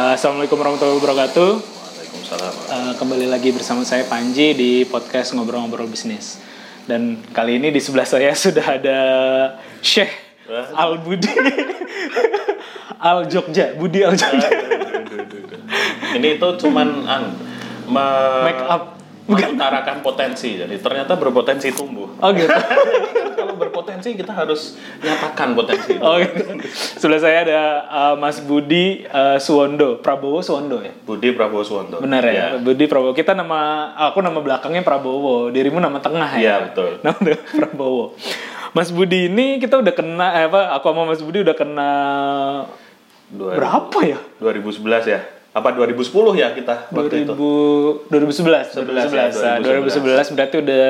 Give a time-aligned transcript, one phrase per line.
[0.00, 1.50] Uh, Assalamualaikum warahmatullahi wabarakatuh.
[1.60, 2.54] Waalaikumsalam.
[2.72, 6.40] Uh, kembali lagi bersama saya Panji di podcast ngobrol-ngobrol bisnis.
[6.88, 8.98] Dan kali ini di sebelah saya sudah ada
[9.84, 10.08] Syekh
[10.72, 11.28] Al Budi
[13.12, 14.48] Al Jogja, Budi Al Jogja.
[16.16, 17.36] Ini itu cuman an
[17.84, 18.06] me
[18.48, 18.99] Make up.
[19.30, 20.58] Mengutarakan potensi.
[20.58, 22.10] Jadi ternyata berpotensi tumbuh.
[22.18, 22.50] Oh gitu.
[23.40, 25.96] Kalau berpotensi kita harus nyatakan potensi.
[25.96, 26.02] itu.
[26.02, 26.60] Oh gitu.
[26.98, 30.92] Sebelah saya ada uh, Mas Budi uh, Suwondo, Prabowo Suwondo ya.
[31.02, 32.02] Budi Prabowo Suwanto.
[32.02, 33.14] Benar ya, Budi Prabowo.
[33.14, 36.40] Kita nama aku nama belakangnya Prabowo, dirimu nama tengah ya.
[36.40, 36.90] Iya, betul.
[37.06, 37.20] Nama
[37.56, 38.12] Prabowo.
[38.70, 40.78] Mas Budi ini kita udah kena eh, apa?
[40.78, 41.90] Aku sama Mas Budi udah kena
[43.30, 44.18] Dua- berapa ya?
[44.38, 45.20] 2011 ya.
[45.50, 47.34] Apa 2010 ya kita waktu 2000 itu?
[48.06, 50.30] 2011 11 2011 ya, Nah, 2011 2011.
[50.30, 50.86] berarti udah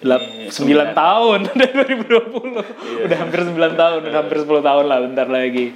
[0.00, 0.88] delap- Ini 9 sembilan.
[0.92, 1.38] tahun.
[1.46, 5.66] Udah 2020 udah hampir 9 tahun udah hampir 10 tahun lah bentar lagi.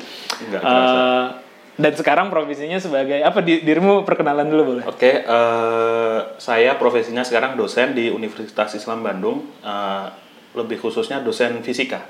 [0.48, 1.44] Kerasa.
[1.76, 4.84] dan sekarang profesinya sebagai apa di, dirimu perkenalan dulu boleh?
[4.86, 10.06] Oke, eh, saya profesinya sekarang dosen di Universitas Islam Bandung, eh,
[10.54, 12.00] lebih khususnya dosen fisika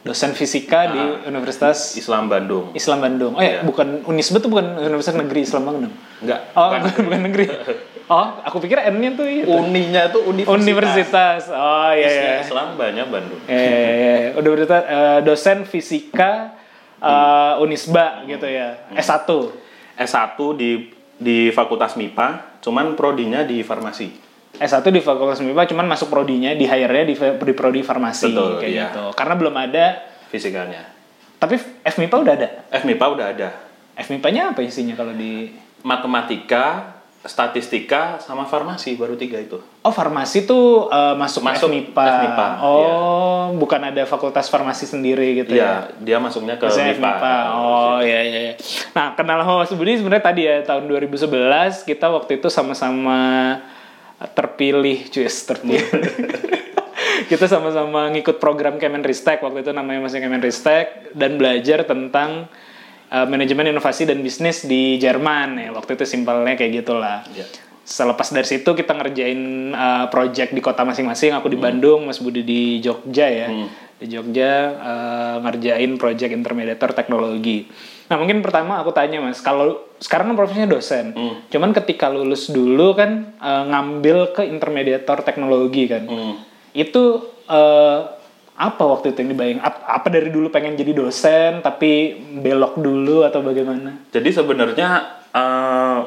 [0.00, 1.28] dosen fisika di Ah.
[1.28, 2.72] Universitas Islam Bandung.
[2.72, 3.60] Islam Bandung oh ya Iya.
[3.62, 6.80] bukan Unisba tuh bukan Universitas Negeri Islam Bandung Enggak, oh bukan.
[6.80, 7.44] bukan, bukan negeri
[8.06, 10.56] oh aku pikir N-nya tuh itu Uninya tuh universitas.
[10.56, 13.40] Universitas oh iya iya Islam banyak Bandung.
[13.44, 16.56] Eh, eh, eh, udah berarti eh, dosen fisika
[16.96, 18.88] eh, Unisba gitu ya.
[18.92, 19.28] S1.
[19.96, 20.70] S1 di
[21.20, 24.29] di Fakultas MIPA, cuman prodinya di farmasi.
[24.58, 28.72] S1 di Fakultas MIPA cuman masuk prodinya di hire-nya di, di prodi farmasi Betul, kayak
[28.72, 28.86] iya.
[28.90, 29.04] gitu.
[29.14, 29.84] Karena belum ada
[30.30, 30.82] Fisikanya.
[31.40, 31.56] tapi
[31.86, 32.48] FMIPA udah ada.
[32.68, 33.48] FMIPA udah ada.
[33.96, 35.48] FMIPA-nya apa isinya kalau di
[35.80, 39.56] Matematika, statistika, sama farmasi baru tiga itu.
[39.80, 42.04] Oh, farmasi tuh eh, masuk, Masuk FMIPA.
[42.04, 45.88] FMIPA, oh, bukan ada fakultas farmasi sendiri gitu ya.
[45.88, 47.00] Iya, dia masuknya ke Maksudnya MIPA.
[47.00, 47.34] FMIPA.
[47.56, 48.40] Oh iya iya.
[48.48, 48.54] iya.
[48.92, 53.20] Nah kenal Mas Budi sebenarnya tadi ya tahun 2011 kita waktu itu sama-sama
[54.28, 55.88] terpilih, cuy terpilih.
[57.30, 62.50] kita sama-sama ngikut program Kemenristek waktu itu namanya masih Kemenristek dan belajar tentang
[63.08, 67.24] uh, manajemen inovasi dan bisnis di Jerman ya waktu itu simpelnya kayak gitulah.
[67.32, 67.69] Iya.
[67.90, 71.34] Selepas dari situ kita ngerjain uh, project di kota masing-masing.
[71.34, 73.50] Aku di Bandung, Mas Budi di Jogja ya.
[73.98, 77.66] Di Jogja uh, ngerjain project intermediator teknologi.
[78.06, 81.18] Nah mungkin pertama aku tanya Mas, kalau sekarang kan profesinya dosen.
[81.50, 86.06] Cuman ketika lulus dulu kan uh, ngambil ke intermediator teknologi kan.
[86.06, 86.38] Hmm.
[86.70, 88.06] Itu uh,
[88.54, 89.60] apa waktu itu yang dibayang?
[89.66, 94.04] Ap- Apa dari dulu pengen jadi dosen tapi belok dulu atau bagaimana?
[94.12, 94.88] Jadi sebenarnya
[95.32, 95.98] eh,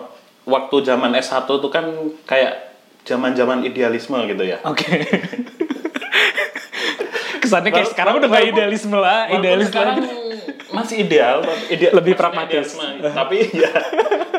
[0.44, 1.86] waktu zaman S1 tuh kan
[2.24, 4.60] kayak zaman-zaman idealisme gitu ya.
[4.64, 4.88] Oke.
[7.40, 10.10] Kesannya kayak sekarang udah walaupun- idealisme lah, Walaupun idealis sekarang lagi.
[10.72, 12.66] masih ideal, tapi ide- Lebih pragmatis.
[12.72, 12.88] idealisme.
[13.12, 13.72] tapi ya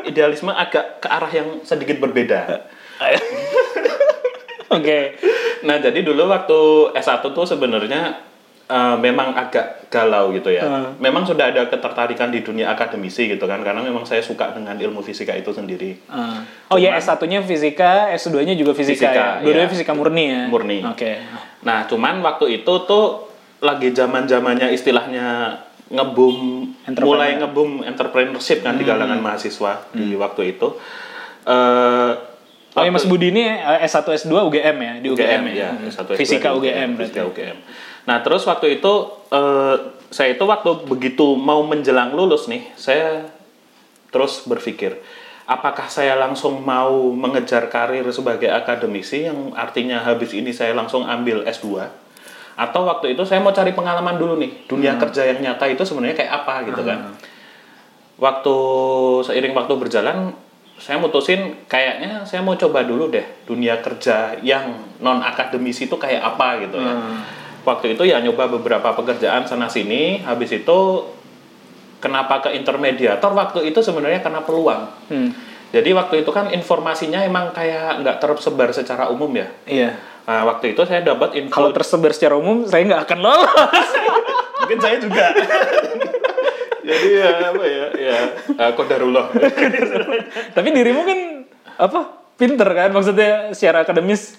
[0.04, 2.64] idealisme agak ke arah yang sedikit berbeda.
[4.70, 4.98] Oke.
[5.62, 6.58] Nah, jadi dulu waktu
[6.94, 8.18] S1 tuh sebenarnya
[8.74, 10.66] eh, memang agak galau gitu ya.
[10.66, 10.98] Hmm.
[10.98, 15.06] Memang sudah ada ketertarikan di dunia akademisi gitu kan, karena memang saya suka dengan ilmu
[15.06, 16.02] fisika itu sendiri.
[16.10, 16.42] Uh,
[16.74, 19.28] oh ya S1-nya fisika, S2-nya juga fisika, Fisika, ya.
[19.46, 19.74] Dua-duanya iya.
[19.78, 20.42] fisika murni ya.
[20.50, 20.78] Murni.
[20.82, 21.22] Oke.
[21.62, 23.30] Nah, cuman waktu itu tuh
[23.62, 25.62] lagi zaman-zamannya istilahnya
[25.94, 26.68] ngebum
[27.06, 30.74] mulai ngebum entrepreneurship kan di kalangan mahasiswa di waktu itu.
[31.46, 32.33] Eh
[32.74, 35.54] Oh ya Mas Budi ini eh, S1 S2 UGM ya, di UGM, ya.
[35.54, 37.14] ya, S1, S2 Fisika di UGM berarti.
[37.14, 37.58] Fisika UGM.
[38.04, 38.92] Nah, terus waktu itu
[39.30, 39.76] eh,
[40.10, 43.30] saya itu waktu begitu mau menjelang lulus nih, saya
[44.10, 44.98] terus berpikir,
[45.46, 51.46] apakah saya langsung mau mengejar karir sebagai akademisi yang artinya habis ini saya langsung ambil
[51.46, 52.02] S2
[52.54, 56.14] atau waktu itu saya mau cari pengalaman dulu nih, dunia kerja yang nyata itu sebenarnya
[56.14, 56.98] kayak apa gitu kan.
[58.14, 58.56] Waktu
[59.26, 60.30] seiring waktu berjalan
[60.74, 66.34] saya mutusin kayaknya saya mau coba dulu deh dunia kerja yang non akademisi itu kayak
[66.34, 66.94] apa gitu ya.
[67.64, 70.78] Waktu itu ya nyoba beberapa pekerjaan sana sini, habis itu
[72.04, 74.82] kenapa ke intermediator waktu itu sebenarnya karena peluang.
[75.08, 75.32] Hmm.
[75.72, 79.48] Jadi waktu itu kan informasinya emang kayak nggak tersebar secara umum ya.
[79.64, 79.90] Iya.
[80.24, 83.88] Nah, waktu itu saya dapat info Kalau tersebar secara umum, saya nggak akan lolos.
[84.64, 85.24] mungkin saya juga.
[86.84, 88.16] Jadi ya apa ya, ya
[88.54, 89.32] uh, kodarullah.
[90.56, 91.18] Tapi dirimu kan
[91.74, 92.00] apa?
[92.34, 94.36] Pinter kan maksudnya secara akademis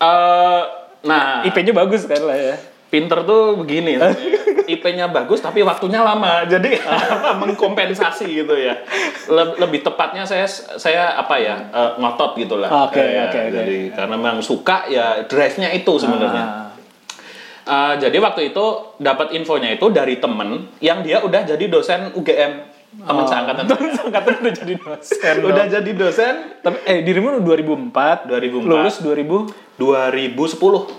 [0.00, 0.62] Eh,
[1.04, 2.56] nah, IP-nya bagus kan lah ya.
[2.90, 4.00] pinter tuh begini.
[4.72, 6.42] IP-nya bagus tapi waktunya lama.
[6.42, 8.80] Jadi apa, mengkompensasi gitu ya.
[9.28, 12.88] Le- lebih tepatnya saya saya apa ya eh, ngotot gitulah.
[12.88, 13.52] Oke, Kayak, oke, oke.
[13.54, 16.42] Jadi karena memang suka ya drive-nya itu sebenarnya.
[16.42, 16.69] Ah.
[17.62, 18.64] Eh, jadi waktu itu
[18.96, 20.48] dapat infonya itu dari temen
[20.78, 22.52] yang dia udah jadi dosen UGM.
[22.90, 25.34] teman seangkatan Temen seangkatan udah jadi dosen.
[25.40, 25.70] udah dong.
[25.70, 28.66] jadi dosen Tapi eh dirimu 2004, 2004.
[28.66, 29.46] lulus 2000
[29.78, 30.90] 2010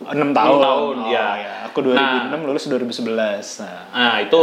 [0.00, 0.58] 6 tahun.
[0.58, 1.68] tahun, Oh, ya.
[1.68, 3.60] Aku 2006 lulus 2011.
[3.60, 4.40] Nah, nah itu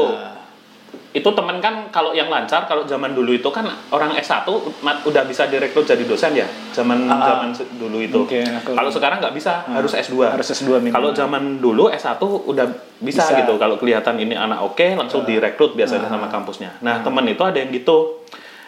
[1.09, 4.45] itu teman kan kalau yang lancar kalau zaman dulu itu kan orang S1
[4.79, 6.45] ma- udah bisa direkrut jadi dosen ya?
[6.71, 8.21] Zaman zaman se- dulu itu.
[8.21, 10.93] Oke, aku- kalau sekarang nggak bisa harus S2 harus S2 minimal.
[10.93, 12.65] kalau zaman dulu S1 udah
[12.99, 13.33] bisa, Bisa.
[13.35, 13.55] gitu.
[13.55, 16.77] Kalau kelihatan ini anak oke langsung direkrut biasanya sama kampusnya.
[16.79, 18.21] Nah temen itu ada yang gitu.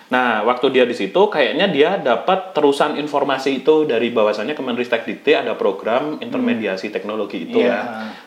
[0.09, 5.37] Nah waktu dia di situ kayaknya dia dapat terusan informasi itu dari bahwasannya Kemenristek Dikti
[5.37, 7.69] ada program intermediasi teknologi itu Iya.
[7.69, 7.79] ya.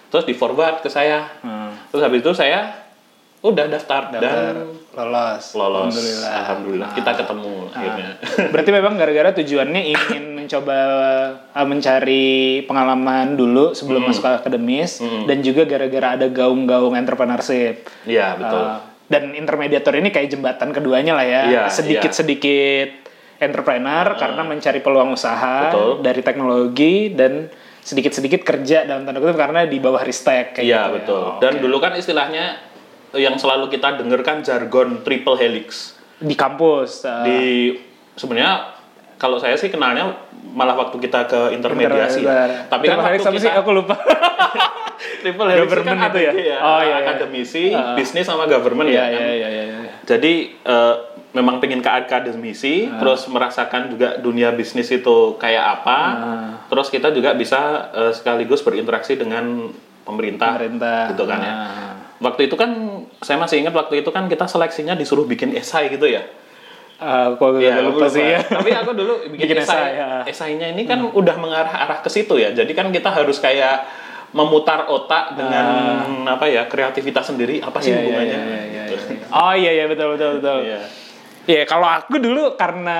[0.08, 1.26] Terus di forward ke saya.
[1.42, 1.74] Hmm.
[1.88, 2.81] terus habis itu saya
[3.42, 4.54] udah daftar, Daftar, dan
[4.94, 5.44] lolos.
[5.52, 6.30] lolos Alhamdulillah.
[6.30, 6.38] Ah.
[6.40, 8.10] alhamdulillah kita ketemu akhirnya
[8.54, 10.78] Berarti memang gara-gara tujuannya ingin mencoba
[11.50, 12.26] uh, mencari
[12.62, 17.82] pengalaman dulu sebelum masuk ke akademis dan juga gara-gara ada gaung-gaung entrepreneurship.
[18.04, 21.42] iya betul Uh, dan intermediator ini kayak jembatan keduanya lah ya.
[21.44, 23.04] Iya, Sedikit-sedikit
[23.38, 26.00] entrepreneur karena mencari peluang usaha Betul.
[26.00, 30.86] dari teknologi dan sedikit-sedikit kerja dalam tanda kutip karena di bawah ristek kayak Iya gitu
[30.86, 30.94] ya.
[30.94, 31.20] betul.
[31.20, 31.60] Oh, Dan oke.
[31.60, 32.56] dulu kan istilahnya
[33.14, 35.96] yang selalu kita dengarkan jargon triple helix.
[36.18, 37.74] di kampus uh, Di
[38.14, 38.78] sebenarnya
[39.16, 40.14] kalau saya sih kenalnya
[40.48, 42.20] malah waktu kita ke intermediasi.
[42.20, 43.94] Inter- Tapi kan helix waktu kita sih aku lupa.
[45.20, 46.32] triple helix Government kan itu ya?
[46.32, 46.58] ya.
[46.58, 46.96] Oh, iya, iya.
[47.00, 47.94] akademisi, Ah.
[47.94, 49.06] bisnis sama government Iya ya.
[49.08, 49.20] kan?
[49.20, 49.92] iya iya iya.
[50.04, 50.94] Jadi eh,
[51.32, 52.98] memang pengen ke akademisi, Ah.
[52.98, 55.98] terus merasakan juga dunia bisnis itu kayak apa.
[55.98, 56.50] Ah.
[56.66, 57.60] Terus kita juga bisa
[57.90, 59.70] eh, sekaligus berinteraksi dengan
[60.02, 61.10] pemerintah, Pemerintah.
[61.10, 61.54] gitu kan ya.
[62.22, 62.30] Ah.
[62.30, 62.70] Waktu itu kan
[63.18, 66.22] saya masih ingat waktu itu kan kita seleksinya disuruh bikin esai gitu ya.
[66.96, 68.38] Uh, aku agak Iya, lupa, aku sih ya.
[68.40, 69.74] Tapi aku dulu bikin, Bikin esai.
[69.74, 70.08] esai, ya.
[70.22, 72.54] Esainya ini kan udah mengarah arah ke situ ya.
[72.54, 73.82] Jadi kan kita harus kayak
[74.30, 75.66] memutar otak dengan
[76.24, 77.92] apa ya kreativitas sendiri apa sih Ah.
[77.92, 78.38] Iya, iya, hubungannya?
[78.38, 79.04] iya, iya, Gitu.
[79.12, 79.24] iya.
[79.28, 80.58] Oh iya iya betul betul betul.
[80.62, 80.80] Iya.
[81.42, 82.98] Iya, kalau aku dulu karena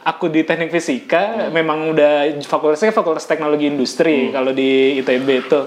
[0.00, 5.58] aku di teknik fisika memang udah fakultasnya fakultas teknologi industri kalau di ITB itu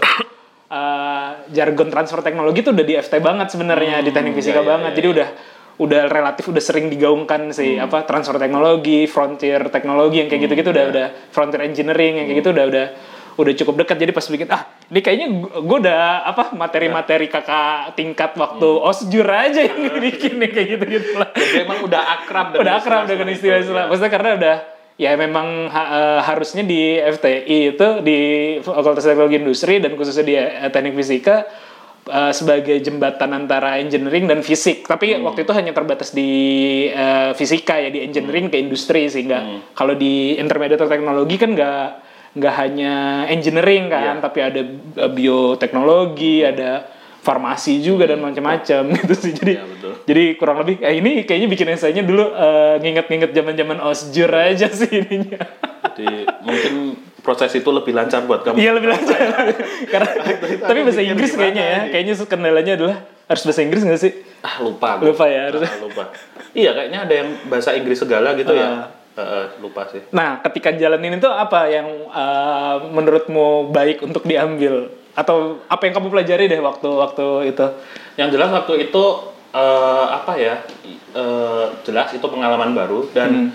[1.52, 4.92] jargon transfer teknologi tuh udah di FT banget sebenarnya di teknik fisika iya, iya, banget.
[4.94, 5.30] iya, Jadi udah
[5.74, 10.86] udah relatif udah sering digaungkan sih apa transfer teknologi, frontier teknologi yang kayak gitu-gitu udah
[10.94, 12.86] udah frontier engineering yang kayak gitu udah udah
[13.34, 13.98] udah cukup dekat.
[13.98, 14.62] Jadi pas bikin ah
[14.94, 20.68] ini kayaknya gue udah apa materi-materi kakak tingkat waktu osjur aja yang bikin nih kayak
[20.78, 21.34] gitu gitu lah.
[21.34, 23.90] Jadi emang udah akrab udah akrab dengan istilah-istilah.
[23.90, 24.56] Maksudnya karena udah
[24.98, 28.20] ya memang ha- eh, harusnya di FTI itu di
[28.62, 31.46] Fakultas Teknologi Industri dan khususnya di eh, Teknik Fisika
[32.06, 34.86] eh, sebagai jembatan antara engineering dan fisik.
[34.86, 36.30] Tapi waktu itu hanya terbatas di
[36.94, 39.42] eh, fisika ya di engineering ke industri sehingga
[39.74, 41.86] kalau di intermediate teknologi kan nggak
[42.34, 42.94] nggak hanya
[43.30, 44.62] engineering kan, tapi ada
[45.14, 46.82] bioteknologi, ada
[47.24, 49.32] farmasi juga dan macam-macam gitu sih.
[49.32, 49.94] Jadi Iya, betul.
[50.04, 54.92] jadi kurang lebih eh, ini kayaknya bikin esainya dulu eh, nginget-nginget zaman-zaman osjur aja sih
[54.92, 55.40] ininya.
[55.90, 56.08] Jadi
[56.42, 56.74] mungkin
[57.24, 58.60] proses itu lebih lancar buat kamu.
[58.60, 59.18] Iya lebih lancar.
[59.94, 60.10] Karena
[60.60, 61.80] tapi bahasa Inggris kayaknya ya.
[61.90, 64.12] Kayaknya kendalanya adalah harus bahasa Inggris nggak sih?
[64.44, 65.00] Ah lupa.
[65.00, 66.04] Lupa ya, harus- Ah, lupa.
[66.52, 68.60] Iya kayaknya ada yang bahasa Inggris segala gitu Ah.
[68.60, 68.70] ya.
[69.14, 70.02] Eh, lupa sih.
[70.10, 74.90] Nah, ketika jalanin itu apa yang eh, menurutmu baik untuk diambil?
[75.14, 77.66] Atau apa yang kamu pelajari deh waktu waktu itu?
[78.18, 79.04] Yang jelas waktu itu
[79.54, 80.56] eh, apa ya?
[81.14, 83.50] eh, jelas itu pengalaman baru dan Hmm.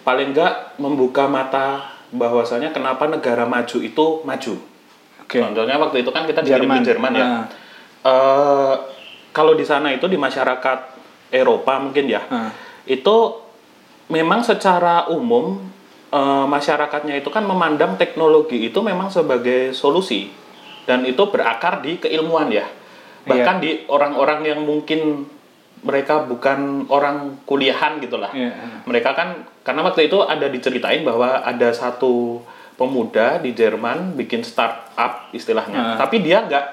[0.00, 4.54] paling nggak membuka mata bahwasanya kenapa negara maju itu maju.
[5.20, 5.36] Oke.
[5.36, 6.80] Contohnya waktu itu kan kita dikirim Jerman.
[6.80, 7.26] ke Jerman ya.
[7.28, 7.44] Ah.
[8.00, 8.74] Eh,
[9.30, 10.78] kalau di sana itu di masyarakat
[11.28, 12.48] Eropa mungkin ya, Ah.
[12.88, 13.16] itu
[14.08, 15.60] memang secara umum
[16.08, 20.32] eh, masyarakatnya itu kan memandang teknologi itu memang sebagai solusi
[20.88, 22.64] dan itu berakar di keilmuan ya.
[23.28, 25.28] Bahkan di orang-orang yang mungkin
[25.84, 28.32] mereka bukan orang kuliahan gitulah.
[28.32, 28.82] Iya.
[28.88, 32.40] Mereka kan karena waktu itu ada diceritain bahwa ada satu
[32.80, 35.94] pemuda di Jerman bikin startup istilahnya.
[35.94, 35.96] Ah.
[36.00, 36.64] Tapi dia nggak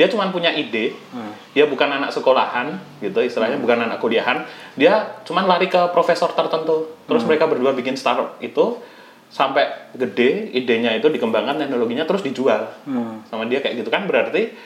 [0.00, 0.96] dia cuma punya ide.
[1.12, 1.28] Ah.
[1.52, 4.48] Dia bukan anak sekolahan gitu istilahnya bukan anak kuliahan.
[4.80, 6.88] Dia cuma lari ke profesor tertentu.
[7.04, 7.28] Terus Hmm.
[7.28, 8.80] mereka berdua bikin startup itu
[9.28, 13.20] sampai gede idenya itu dikembangkan teknologinya terus dijual Hmm.
[13.28, 14.56] sama dia kayak gitu kan berarti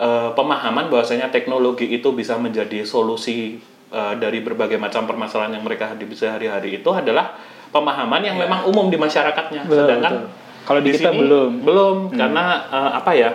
[0.00, 3.60] eh, pemahaman bahwasanya teknologi itu bisa menjadi solusi
[3.92, 7.36] eh, dari berbagai macam permasalahan yang mereka hadapi sehari-hari itu adalah
[7.72, 9.64] pemahaman yang memang umum di masyarakatnya.
[9.64, 10.28] Betul, sedangkan betul.
[10.60, 11.50] Kalau di kita belum.
[11.50, 11.64] Hmm.
[11.64, 13.30] belum karena eh, apa ya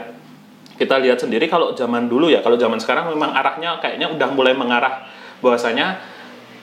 [0.75, 4.51] kita lihat sendiri kalau zaman dulu ya kalau zaman sekarang memang arahnya kayaknya udah mulai
[4.51, 5.07] mengarah
[5.39, 5.97] bahwasanya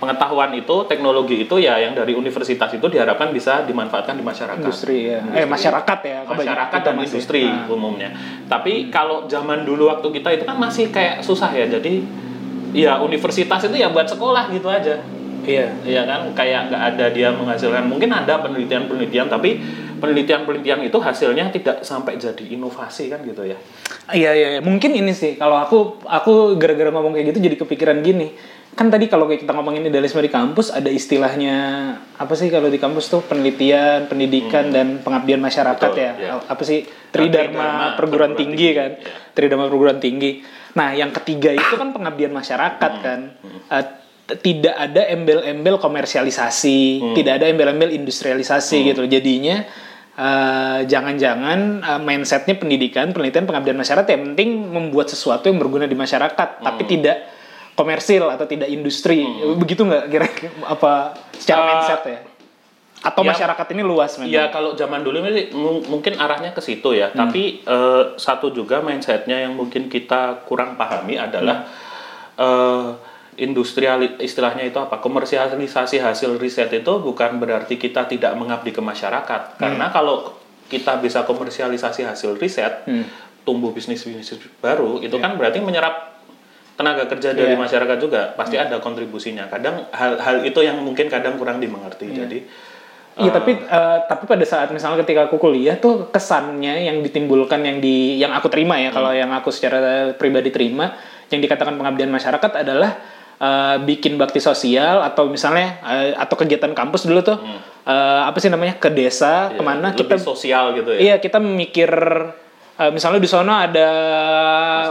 [0.03, 5.15] pengetahuan itu teknologi itu ya yang dari universitas itu diharapkan bisa dimanfaatkan di masyarakat Industri
[5.15, 5.23] ya.
[5.31, 6.19] Eh masyarakat ya.
[6.27, 7.07] masyarakat dan masih.
[7.07, 7.71] industri Nah.
[7.71, 8.11] umumnya.
[8.51, 11.71] Tapi kalau zaman dulu waktu kita itu kan masih kayak susah ya.
[11.71, 12.03] Jadi
[12.75, 14.99] ya universitas itu ya buat sekolah gitu aja
[15.43, 15.67] Iya.
[15.83, 17.91] Iya kan, kayak nggak ada dia menghasilkan.
[17.91, 19.59] Mungkin ada penelitian-penelitian, tapi
[19.99, 23.59] penelitian-penelitian itu hasilnya tidak sampai jadi inovasi kan gitu ya.
[24.11, 24.61] Iya iya iya.
[24.61, 28.35] mungkin ini sih kalau aku aku gara-gara ngomong kayak gitu jadi kepikiran gini.
[28.73, 31.57] Kan tadi kalau kayak kita ngomongin idealisme di kampus ada istilahnya
[32.17, 35.93] apa sih kalau di kampus tuh penelitian, pendidikan dan pengabdian masyarakat Hmm.
[35.93, 36.13] Betul, ya.
[36.17, 36.33] iya.
[36.41, 37.65] Apa sih Tridharma Tridharma
[37.95, 38.91] perguruan perguruan tinggi tinggi, kan.
[38.97, 39.13] iya.
[39.31, 40.31] Tridharma perguruan tinggi.
[40.73, 43.05] Nah, yang ketiga itu kan pengabdian masyarakat Hmm.
[43.05, 43.21] kan.
[44.23, 47.15] T- tidak ada embel-embel komersialisasi, Hmm.
[47.15, 49.05] tidak ada embel-embel industrialisasi gitu.
[49.05, 49.69] Jadinya
[50.13, 55.95] eh, jangan-jangan eh, mindsetnya pendidikan, penelitian, pengabdian masyarakat yang penting membuat sesuatu yang berguna di
[55.95, 56.91] masyarakat, tapi Hmm.
[56.91, 57.17] tidak
[57.73, 59.25] komersil atau tidak industri.
[59.57, 62.21] Begitu nggak kira-kira apa secara Eh, mindset ya?
[63.03, 64.31] Atau ya- masyarakat ini luas memang?
[64.31, 65.19] Ya kalau zaman dulu
[65.89, 67.11] mungkin arahnya ke situ ya.
[67.11, 67.27] Hmm.
[67.27, 71.67] Tapi eh, satu juga mindsetnya yang mungkin kita kurang pahami adalah
[72.39, 72.89] eh,
[73.41, 75.01] industrial istilahnya itu apa?
[75.01, 79.57] Komersialisasi hasil riset itu bukan berarti kita tidak mengabdi ke masyarakat.
[79.57, 80.37] Karena kalau
[80.69, 82.85] kita bisa komersialisasi hasil riset,
[83.43, 86.12] tumbuh bisnis bisnis baru, itu kan berarti menyerap
[86.83, 87.63] tenaga kerja dari Iya.
[87.63, 89.47] masyarakat juga pasti ada kontribusinya.
[89.47, 92.11] Kadang hal-hal itu yang mungkin kadang kurang dimengerti.
[92.11, 92.39] Jadi
[93.13, 97.77] Iya tapi eh, tapi pada saat misalnya ketika aku kuliah tuh kesannya yang ditimbulkan yang
[97.77, 100.97] di yang aku terima ya kalau yang aku secara pribadi terima
[101.29, 102.97] yang dikatakan pengabdian masyarakat adalah
[103.37, 107.37] eh, bikin bakti sosial atau misalnya eh, atau kegiatan kampus dulu tuh
[107.85, 111.13] eh, apa sih namanya ke desa ya, ke mana lebih kita sosial gitu ya.
[111.13, 111.93] iya kita memikir
[112.81, 113.89] eh, misalnya di sana ada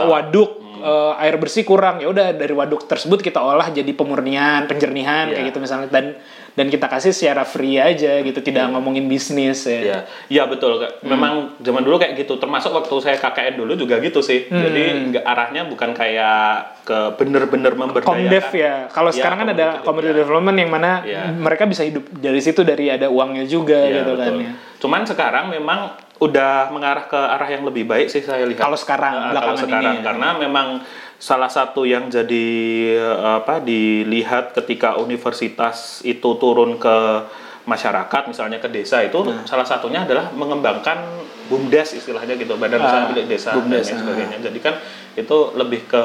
[0.06, 5.26] waduk eh, air bersih kurang ya udah dari waduk tersebut kita olah jadi pemurnian penjernihan
[5.26, 5.34] Iya.
[5.34, 6.18] kayak gitu misalnya dan
[6.52, 9.98] dan kita kasih secara free aja gitu tidak ngomongin bisnis ya Iya,
[10.28, 10.76] iya betul.
[10.76, 11.00] Kak.
[11.00, 12.36] Memang zaman dulu kayak gitu.
[12.36, 14.44] Termasuk waktu saya KKN dulu juga gitu sih.
[14.44, 18.28] Jadi nggak arahnya bukan kayak ke bener-bener memberdayakan.
[18.28, 18.84] Komdev ya.
[18.86, 20.20] Kalau Iya, sekarang kan ada community iya.
[20.20, 21.22] development yang mana Iya.
[21.32, 24.44] mereka bisa hidup dari situ dari ada uangnya juga Iya, gitu kan betul.
[24.44, 24.52] ya.
[24.82, 28.58] Cuman sekarang memang udah mengarah ke arah yang lebih baik sih saya lihat.
[28.60, 30.02] Kalau sekarang, Nah, belakangan kalau sekarang ini ya.
[30.04, 30.66] karena memang
[31.16, 32.46] salah satu yang jadi
[32.92, 36.96] eh, apa dilihat ketika universitas itu turun ke
[37.62, 39.46] masyarakat misalnya ke desa itu Nah.
[39.46, 40.98] salah satunya adalah mengembangkan
[41.46, 44.00] bumdes istilahnya gitu badan usaha Ah, milik desa BUMDes, dan lain ah.
[44.00, 44.74] sebagainya jadi kan
[45.14, 46.02] itu lebih ke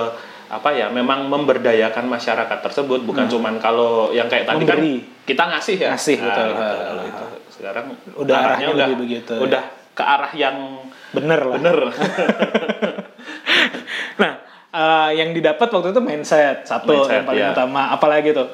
[0.47, 4.69] apa ya memang memberdayakan masyarakat tersebut bukan cuman kalau yang kayak tadi Nah.
[4.69, 4.93] Memberi.
[5.01, 6.45] kan kita ngasih ya Ngasih, betul.
[6.47, 6.61] gitu.
[6.61, 6.77] Ah.
[6.85, 7.25] Kalau itu
[7.57, 7.85] sekarang
[8.15, 9.41] Udah arahnya arahnya udah begitu, ya.
[9.41, 10.55] udah ke arah yang
[11.11, 11.55] Bener lah.
[11.57, 11.77] bener
[14.17, 14.31] Nah,
[14.71, 17.53] eh, yang didapat waktu itu mindset satu Mindset, yang paling ya.
[17.53, 17.81] utama.
[17.93, 18.49] Apalagi tuh?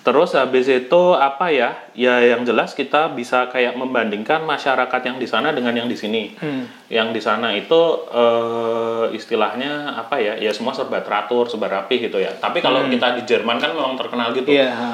[0.00, 1.76] Terus habis itu apa ya?
[1.92, 6.32] Ya yang jelas kita bisa kayak membandingkan masyarakat yang di sana dengan yang di sini.
[6.40, 6.64] Hmm.
[6.88, 10.40] Yang di sana itu eh, istilahnya apa ya?
[10.40, 12.32] Ya semua serba teratur, serba rapi gitu ya.
[12.32, 14.48] Tapi kalau kita di Jerman kan memang terkenal gitu.
[14.48, 14.72] Hmm.
[14.72, 14.88] Ha.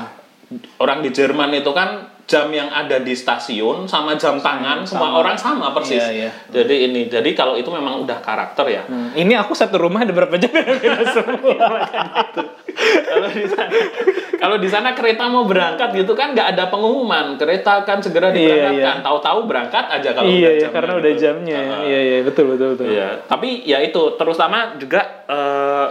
[0.83, 5.39] Orang di Jerman itu kan jam yang ada di stasiun sama jam tangan semua orang
[5.39, 6.03] sama persis.
[6.03, 6.31] Iya, iya.
[6.51, 8.83] Jadi ini, jadi kalau itu memang udah karakter ya.
[8.83, 11.87] Hmm, Ini aku satu rumah ada berapa jam beda semua.
[13.07, 13.73] kalau di sana
[14.37, 18.37] kalau di sana kereta mau berangkat gitu kan nggak ada pengumuman kereta akan segera Iya,
[18.37, 21.01] diberangkatkan tahu-tahu berangkat aja kalau iya, udah iya, karena gitu.
[21.01, 21.59] udah jamnya.
[21.63, 22.87] Ah, Iya, iya, betul, betul, betul.
[22.91, 25.87] iya tapi ya itu terutama juga eh,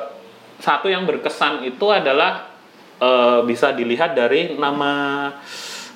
[0.57, 2.51] satu yang berkesan itu adalah
[2.99, 5.31] eh, bisa dilihat dari nama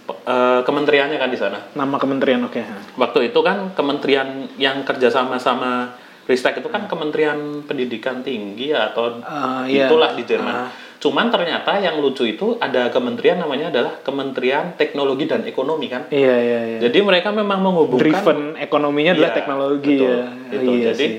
[0.09, 2.61] eh, kementeriannya kan di sana Nama kementerian, oke.
[2.97, 5.93] waktu itu kan kementerian yang kerjasama sama
[6.29, 9.17] Ristek itu kan Kementerian Pendidikan Tinggi atau
[9.65, 9.89] iya.
[9.89, 10.53] itulah di Jerman.
[10.53, 10.69] Ah.
[11.01, 16.05] Cuman ternyata yang lucu itu ada kementerian namanya adalah Kementerian Teknologi dan Ekonomi kan.
[16.13, 16.79] Iya, iya, iya.
[16.85, 20.21] Jadi mereka memang menghubungkan Driven ekonominya adalah Iya, teknologi betul, ya.
[20.53, 20.69] gitu.
[20.69, 21.11] Iya Jadi sih.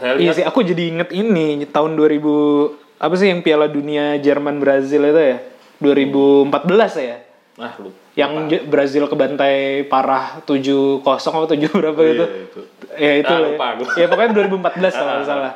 [0.00, 4.16] saya Iya lihat sih, aku jadi inget ini tahun 2000 apa sih yang Piala Dunia
[4.16, 5.38] Jerman Brazil itu ya?
[5.84, 7.27] 2014 ya?
[7.58, 12.24] Ah lu Yang J- Brazil kebantai parah 7-0 atau 7 berapa Iya, gitu.
[12.24, 12.60] itu.
[12.96, 13.28] Ya itu.
[13.28, 13.94] Ah, lah lupa ya.
[13.96, 14.58] ya pokoknya 2014
[14.92, 15.52] kalau nggak salah.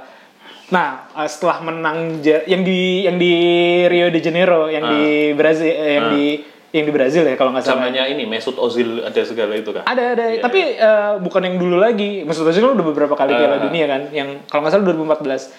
[0.69, 3.33] Nah, eh, setelah menang yang di yang di
[3.85, 6.25] Rio de Janeiro, yang di Brazil eh, yang di
[6.71, 7.85] yang di Brazil ya kalau nggak salah.
[7.85, 9.85] samanya ini Mesut Ozil ada segala itu kan.
[9.85, 12.23] Ada ada, Iya, tapi eh, bukan yang dulu lagi.
[12.23, 13.63] Mesut Ozil kan udah beberapa kali Piala Ah.
[13.63, 15.53] Dunia kan, yang kalau nggak salah 2014.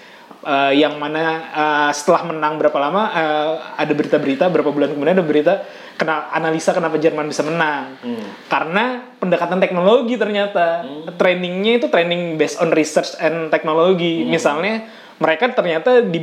[0.44, 1.24] Eh, yang mana
[1.56, 5.64] eh, setelah menang berapa lama eh, ada berita-berita berapa bulan kemudian ada berita
[5.96, 8.28] kena analisa kenapa Jerman bisa menang Hmm.
[8.52, 10.84] karena pendekatan teknologi ternyata
[11.16, 14.36] trainingnya itu training based on research and teknologi Hmm.
[14.36, 14.84] misalnya
[15.16, 16.20] mereka ternyata di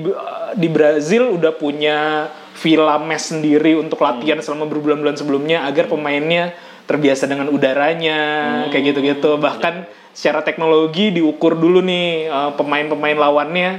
[0.53, 2.29] di Brazil udah punya
[2.61, 4.45] villa mes sendiri untuk latihan Hmm.
[4.45, 6.53] selama berbulan-bulan sebelumnya agar pemainnya
[6.85, 8.69] terbiasa dengan udaranya Hmm.
[8.69, 13.71] kayak gitu-gitu bahkan secara teknologi diukur dulu nih eh, pemain-pemain lawannya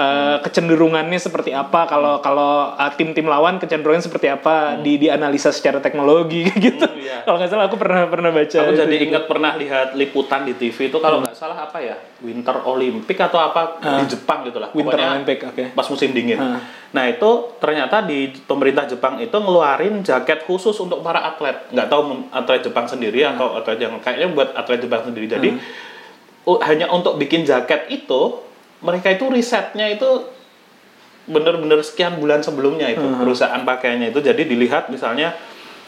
[0.00, 5.84] uh, kecenderungannya seperti apa kalau kalau uh, tim-tim lawan kecenderungannya seperti apa di dianalisa secara
[5.84, 6.88] teknologi gitu.
[6.88, 7.20] Hmm, iya.
[7.28, 8.58] Kalau nggak salah aku pernah pernah baca.
[8.64, 12.00] Aku itu jadi ingat pernah lihat liputan di TV itu kalau nggak salah apa ya
[12.24, 14.72] Winter Olympic atau apa di Jepang gitu lah.
[14.72, 14.76] Ah.
[14.76, 15.64] Winter Pokoknya Olympic, oke.
[15.76, 16.40] Pas musim dingin.
[16.40, 16.58] Ah.
[16.90, 17.30] Nah itu
[17.60, 21.68] ternyata di pemerintah Jepang itu ngeluarin jaket khusus untuk para atlet.
[21.70, 22.00] Nggak tahu
[22.32, 23.36] atlet Jepang sendiri Ah.
[23.36, 25.28] atau atlet yang kayaknya buat atlet Jepang sendiri.
[25.28, 25.48] Jadi
[26.48, 28.49] u- hanya untuk bikin jaket itu
[28.80, 30.24] mereka itu risetnya itu
[31.24, 33.20] bener-bener sekian bulan sebelumnya itu Hmm.
[33.20, 35.36] perusahaan pakaiannya itu jadi dilihat misalnya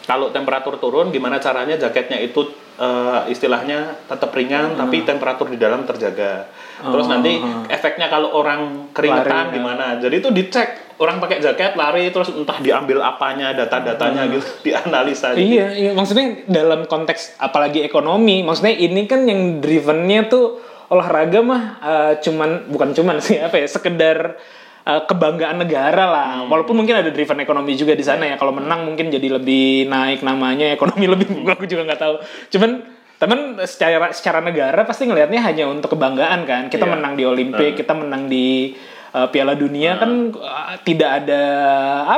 [0.03, 5.85] kalau temperatur turun gimana caranya jaketnya itu eh, istilahnya tetap ringan tapi temperatur di dalam
[5.85, 6.49] terjaga
[6.81, 7.13] terus Hmm.
[7.13, 7.69] Oh, nanti hmm.
[7.69, 9.55] efeknya kalau orang keringetan Lari, ya.
[9.55, 15.35] gimana jadi itu dicek orang pakai jaket lari terus entah diambil apanya data-datanya gitu dianalisa
[15.35, 20.59] Jadi, Iya, iya, maksudnya dalam konteks apalagi ekonomi, maksudnya ini kan yang drivennya tuh
[20.93, 24.37] olahraga mah eh, cuman bukan cuman sih apa ya, sekedar
[24.85, 26.29] eh, kebanggaan negara lah.
[26.45, 28.37] Walaupun mungkin ada driven ekonomi juga di sana ya.
[28.37, 32.15] Kalau menang mungkin jadi lebih naik namanya, ekonomi lebih aku juga nggak tahu.
[32.53, 32.71] Cuman
[33.17, 36.67] teman secara secara negara pasti ngelihatnya hanya untuk kebanggaan kan.
[36.69, 36.93] Kita Iya.
[36.93, 38.75] menang di Olimpik, kita menang di
[39.13, 41.43] eh, Piala Dunia kan eh, tidak ada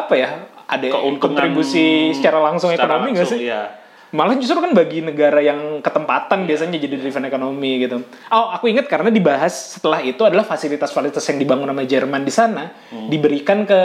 [0.02, 0.30] apa ya?
[0.64, 3.38] Ada Keuntungan kontribusi secara langsung secara ekonomi nggak sih?
[3.44, 3.83] iya.
[4.14, 7.98] Malah justru kan bagi negara yang ketempatan biasanya jadi driven ekonomi gitu.
[8.30, 12.70] Oh, aku ingat karena dibahas setelah itu adalah fasilitas-fasilitas yang dibangun sama Jerman di sana
[12.88, 13.10] Hmm.
[13.10, 13.80] diberikan ke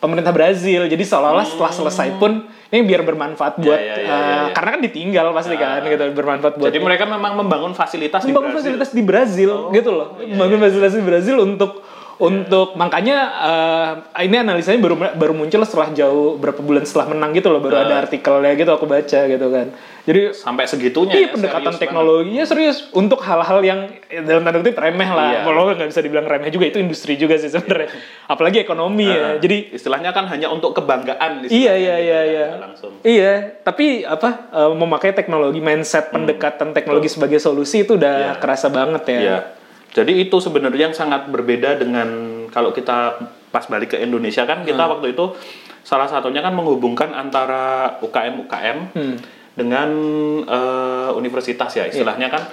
[0.00, 0.88] pemerintah Brazil.
[0.88, 3.84] Jadi seolah-olah setelah selesai pun ini biar bermanfaat buat Hmm.
[3.84, 4.54] ya, ya, eh, ya, ya.
[4.56, 8.56] karena kan ditinggal pasti kan gitu bermanfaat buat jadi mereka memang membangun fasilitas di membangun
[8.56, 8.72] Brazil.
[8.72, 10.16] fasilitas di Brazil gitu loh.
[10.16, 11.84] membangun fasilitas di Brazil untuk
[12.20, 13.18] untuk makanya
[14.12, 17.80] eh, ini analisanya baru baru muncul setelah jauh berapa bulan setelah menang gitu loh baru
[17.80, 19.72] ada artikelnya gitu aku baca gitu kan.
[20.00, 24.42] Jadi sampai segitunya Iya ya, pendekatan serius teknologi ya serius untuk hal-hal yang ya, dalam
[24.42, 25.28] tanda kutip remeh lah.
[25.32, 25.40] Iya.
[25.44, 27.88] Walau nggak bisa dibilang remeh juga itu industri juga sih sebenarnya.
[28.26, 29.36] Apalagi ekonomi ya.
[29.36, 29.38] banget.
[29.40, 32.46] Jadi istilahnya kan hanya untuk kebanggaan Iya iya gitu, iya ya, iya.
[32.58, 38.26] langsung Iya, tapi apa eh, memakai teknologi mindset pendekatan teknologi sebagai solusi itu udah Hmm.
[38.28, 38.40] Iya.
[38.40, 39.20] kerasa banget ya.
[39.20, 39.38] Iya.
[39.90, 42.08] Jadi itu sebenarnya yang sangat berbeda dengan
[42.48, 43.18] kalau kita
[43.50, 44.92] pas balik ke Indonesia kan kita Hmm.
[44.96, 45.34] waktu itu
[45.82, 49.16] salah satunya kan menghubungkan antara UKM UKM Hmm.
[49.52, 49.90] dengan
[50.46, 52.46] eh, universitas ya istilahnya kan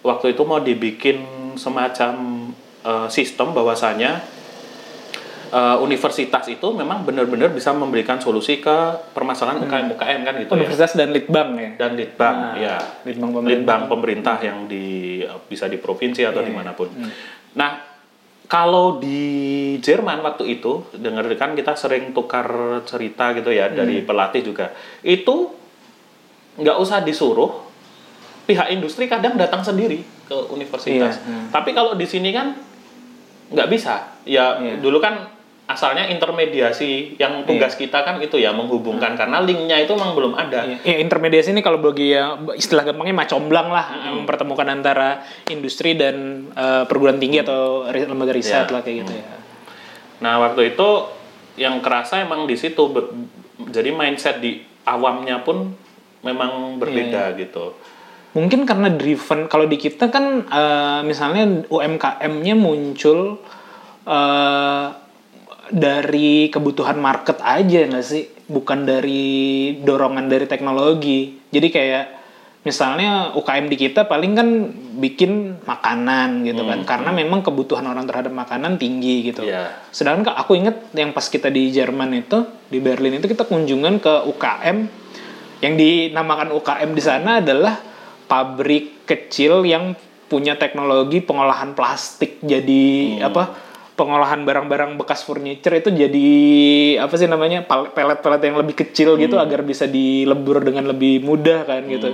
[0.00, 1.20] waktu itu mau dibikin
[1.54, 2.12] semacam
[2.82, 4.24] eh, sistem bahwasanya
[5.52, 8.76] eh, universitas itu memang benar-benar bisa memberikan solusi ke
[9.12, 11.70] permasalahan UKM UKM kan gitu ya Universitas dan Litbang ya.
[11.76, 13.52] dan litbang Nah, ya Litbang pemerintah.
[13.52, 14.84] litbang pemerintah yang di
[15.44, 16.88] bisa di provinsi atau Iya, di mana pun
[17.52, 17.84] nah
[18.44, 19.20] kalau di
[19.78, 22.48] Jerman waktu itu dengar kan kita sering tukar
[22.82, 24.06] cerita gitu ya dari Hmm.
[24.06, 25.52] pelatih juga itu
[26.54, 27.64] nggak usah disuruh
[28.42, 31.46] pihak industri kadang datang sendiri ke universitas Iya, hmm.
[31.48, 32.52] tapi kalau di sini kan
[33.48, 34.76] nggak bisa ya Iya.
[34.78, 35.31] dulu kan
[35.72, 39.12] asalnya intermediasi yang tugas kita kan itu ya menghubungkan.
[39.12, 40.62] Karena linknya itu memang belum ada.
[40.62, 46.14] Iya, ya, intermediasi ini kalau bagi ya istilah gampangnya macomblang lah mempertemukan antara industri dan
[46.52, 48.70] eh, perguruan tinggi atau ri- lembaga riset Iya.
[48.70, 49.24] lah kayak gitu ya.
[50.20, 50.88] Nah waktu itu
[51.56, 52.80] yang kerasa emang di situ
[53.68, 55.72] jadi mindset di awamnya pun
[56.20, 57.74] memang berbeda gitu.
[58.32, 63.40] Mungkin karena driven kalau di kita kan eh, misalnya UMKM-nya muncul
[64.04, 64.86] eh,
[65.72, 71.40] dari kebutuhan market aja nggak sih, bukan dari dorongan dari teknologi.
[71.48, 72.04] Jadi kayak
[72.62, 74.48] misalnya UKM di kita paling kan
[75.00, 79.48] bikin makanan gitu kan, karena memang kebutuhan orang terhadap makanan tinggi gitu.
[79.48, 79.88] Iya.
[79.88, 84.14] Sedangkan aku inget yang pas kita di Jerman itu di Berlin itu kita kunjungan ke
[84.28, 84.78] UKM
[85.64, 87.80] yang dinamakan UKM di sana adalah
[88.28, 89.94] pabrik kecil yang
[90.26, 93.71] punya teknologi pengolahan plastik jadi apa
[94.02, 96.30] pengolahan barang-barang bekas furniture itu jadi
[96.98, 101.86] apa sih namanya pelet-pelet yang lebih kecil gitu agar bisa dilebur dengan lebih mudah kan
[101.86, 102.10] gitu.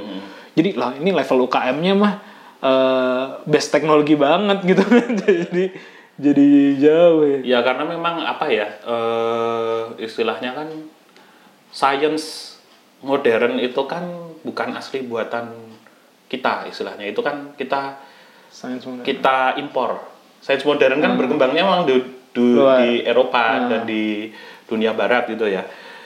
[0.52, 2.14] Jadi lah ini level UKM-nya mah
[2.60, 5.08] eh, best teknologi banget gitu kan.
[5.24, 7.38] Jadi jadi jauh ya.
[7.46, 10.68] Ya karena memang apa ya eh, istilahnya kan
[11.70, 12.58] science
[13.06, 15.54] modern itu kan bukan asli buatan
[16.26, 17.06] kita istilahnya.
[17.06, 18.02] Itu kan kita
[19.06, 20.07] kita impor.
[20.38, 21.96] Sains modern kan berkembangnya memang di,
[22.30, 22.80] di- Luar.
[22.80, 24.30] di Eropa dan di
[24.64, 25.64] dunia Barat gitu ya.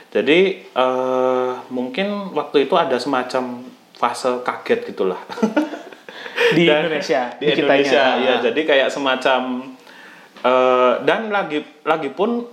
[0.08, 5.20] Jadi eh, mungkin waktu itu ada semacam fase kaget gitulah.
[6.56, 7.60] di Dan- Indonesia di kitanya.
[7.62, 8.14] Indonesia Ah.
[8.18, 8.34] ya.
[8.42, 9.40] Jadi kayak semacam
[10.38, 12.44] eh, dan lagi lagi pun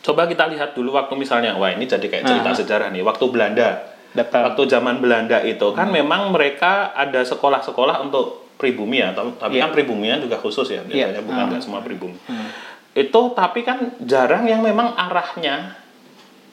[0.00, 2.56] coba kita lihat dulu waktu misalnya wah ini jadi kayak cerita Ah.
[2.56, 4.48] sejarah nih waktu Belanda Datang.
[4.48, 5.76] waktu zaman Belanda itu Hmm.
[5.76, 9.62] kan memang mereka ada sekolah-sekolah untuk pribumi ya, tapi Iya.
[9.62, 11.22] kan pribuminya juga khusus ya, biasanya Iya.
[11.22, 11.48] bukan Ah.
[11.48, 12.16] nggak semua pribumi.
[12.92, 15.76] Itu tapi kan jarang yang memang arahnya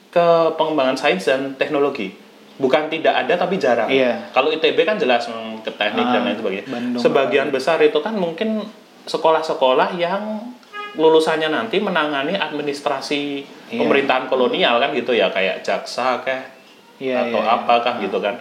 [0.08, 2.12] ke pengembangan sains dan teknologi.
[2.54, 3.88] Bukan tidak ada tapi jarang.
[3.88, 4.30] Iya.
[4.30, 6.66] Kalau ITB kan jelas mm, ke teknik dan Ah, lain sebagainya.
[6.68, 7.00] Bandung.
[7.02, 8.62] Sebagian besar itu kan mungkin
[9.04, 10.54] sekolah-sekolah yang
[10.94, 13.42] lulusannya nanti menangani administrasi
[13.74, 13.80] Iya.
[13.82, 16.54] pemerintahan kolonial kan gitu ya kayak jaksa kayak
[17.02, 17.56] Iya, atau iya, iya.
[17.58, 18.38] apakah gitu kan.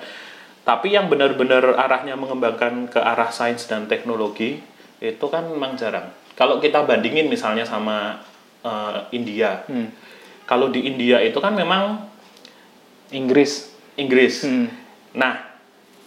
[0.63, 4.63] Tapi yang benar-benar arahnya mengembangkan ke arah sains dan teknologi
[5.04, 6.08] itu kan memang jarang.
[6.39, 8.23] Kalau kita bandingin misalnya sama
[8.63, 9.67] eh, India.
[9.67, 9.91] Hmm.
[10.47, 12.08] Kalau di India itu kan memang
[13.12, 13.76] Inggris.
[13.99, 14.47] Inggris.
[14.47, 14.71] Hmm.
[15.13, 15.54] Nah,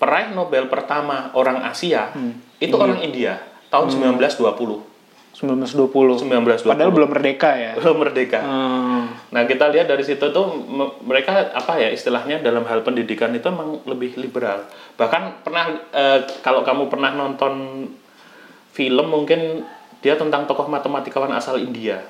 [0.01, 2.41] peraih Nobel pertama orang Asia Hmm.
[2.57, 3.39] itu orang India
[3.69, 4.96] tahun 1920.
[5.37, 6.25] 1920.
[6.25, 6.73] 1920.
[6.73, 7.73] Padahal belum merdeka ya.
[7.81, 8.41] Belum merdeka.
[8.41, 9.05] Hmm.
[9.29, 13.45] Nah, kita lihat dari situ tuh me- mereka apa ya istilahnya dalam hal pendidikan itu
[13.53, 14.65] emang lebih liberal.
[14.97, 17.85] Bahkan pernah eh, kalau kamu pernah nonton
[18.73, 19.61] film mungkin
[20.01, 22.01] dia tentang tokoh matematikawan asal India.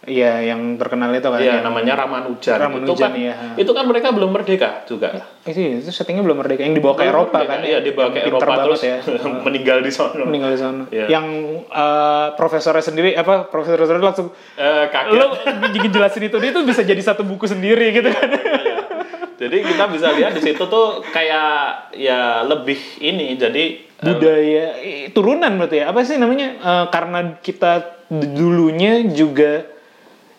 [0.00, 1.36] Iya, yang terkenal itu kan.
[1.36, 2.56] Iya, namanya Ramanujan.
[2.56, 3.34] itu Ramanujan, kan iya.
[3.52, 5.12] itu kan mereka belum merdeka juga.
[5.44, 6.64] Itu, itu settingnya belum merdeka.
[6.64, 7.52] Yang dibawa ke Belum Eropa merdeka.
[7.52, 7.60] kan.
[7.68, 8.96] Iya, dibawa Yang ke Eropa banget terus ya.
[9.46, 10.22] meninggal di sana.
[10.24, 10.82] meninggal di sana.
[10.88, 11.06] Iya.
[11.12, 11.26] Yang
[11.68, 15.20] eh, profesornya sendiri apa profesornya sendiri langsung Eh, kaget.
[15.20, 15.26] lo
[15.92, 18.28] jelasin itu dia tuh bisa jadi satu buku sendiri gitu kan.
[19.36, 21.48] Jadi kita bisa lihat di situ tuh kayak
[21.92, 27.36] ya lebih ini jadi eh, budaya eh, turunan berarti ya apa sih namanya Eh, karena
[27.36, 29.64] kita dulunya juga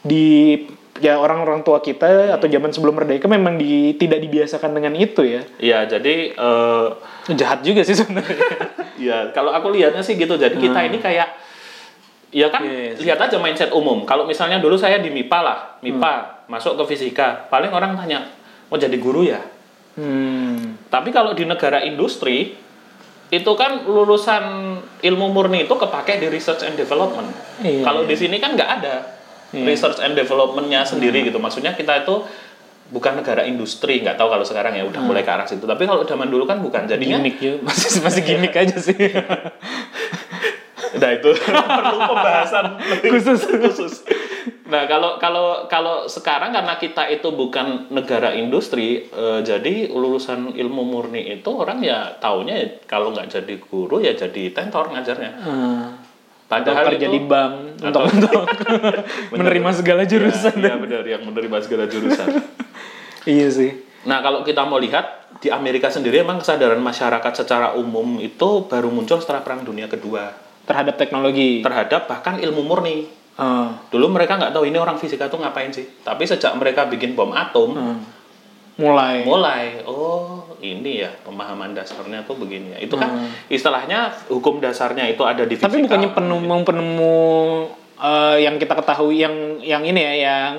[0.02, 0.58] di
[1.02, 5.42] ya orang-orang tua kita atau zaman sebelum merdeka memang di, tidak dibiasakan dengan itu ya
[5.58, 6.88] ya jadi eh,
[7.34, 8.38] jahat juga sih sebenarnya
[9.02, 10.38] ya kalau aku lihatnya sih gitu.
[10.38, 11.30] Jadi kita ini kayak
[12.32, 13.02] ya kan Yes.
[13.04, 14.06] lihat aja mindset umum.
[14.06, 18.30] Kalau misalnya dulu saya di MIPA lah, MIPA masuk ke fisika, paling orang tanya
[18.72, 19.42] mau jadi guru ya.
[20.00, 20.88] hmm.
[20.88, 22.56] Tapi kalau di negara industri
[23.32, 27.32] itu kan lulusan ilmu murni itu kepake di research and development.
[27.64, 28.10] Iya, kalau iya.
[28.12, 28.96] di sini kan nggak ada
[29.54, 31.38] research and developmentnya sendiri gitu.
[31.38, 32.24] Maksudnya kita itu
[32.92, 35.64] bukan negara industri, nggak tahu kalau sekarang ya udah mulai ke arah situ.
[35.64, 36.88] Tapi kalau zaman dulu kan bukan.
[36.88, 38.96] Jadinya gimmick juga masih masih gimmick aja sih
[40.92, 41.30] Nah itu
[41.80, 42.66] perlu pembahasan
[43.00, 43.42] Khusus.
[43.48, 43.94] khusus.
[44.68, 50.84] Nah kalau kalau kalau sekarang karena kita itu bukan negara industri, eh, jadi lulusan ilmu
[50.84, 55.32] murni itu orang ya taunya ya, kalau nggak jadi guru ya jadi tentor ngajarnya.
[55.40, 56.01] Hmm.
[56.52, 58.44] Padahal itu di bank untuk atau- untuk
[59.34, 62.28] menerima segala jurusan Iya benar yang menerima segala jurusan.
[63.26, 68.18] iya sih Nah kalau kita mau lihat di Amerika sendiri emang kesadaran masyarakat secara umum
[68.18, 70.30] itu baru muncul setelah Perang Dunia Kedua
[70.62, 73.10] terhadap teknologi terhadap bahkan ilmu murni.
[73.34, 73.74] Ah.
[73.88, 75.88] Dulu mereka nggak tahu ini orang fisika tuh ngapain sih.
[76.00, 77.98] Tapi sejak mereka bikin bom atom, Hmm.
[78.78, 80.31] mulai mulai oh
[80.62, 82.80] ini ya pemahaman dasarnya tuh begini ya.
[82.80, 83.30] Itu kan Hmm.
[83.50, 85.67] istilahnya hukum dasarnya itu ada di fisika.
[85.67, 87.15] Tapi bukannya penemu penemu
[87.97, 90.54] eh, yang kita ketahui yang yang ini ya yang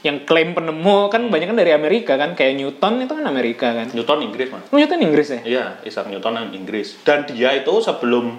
[0.00, 3.90] yang klaim penemu kan banyak kan dari Amerika kan kayak Newton itu kan Amerika kan.
[3.90, 4.62] Newton Inggris mas.
[4.70, 5.40] Oh, Newton Inggris ya?
[5.42, 7.02] Iya, Isaac Newton yang Inggris.
[7.02, 8.38] Dan dia itu sebelum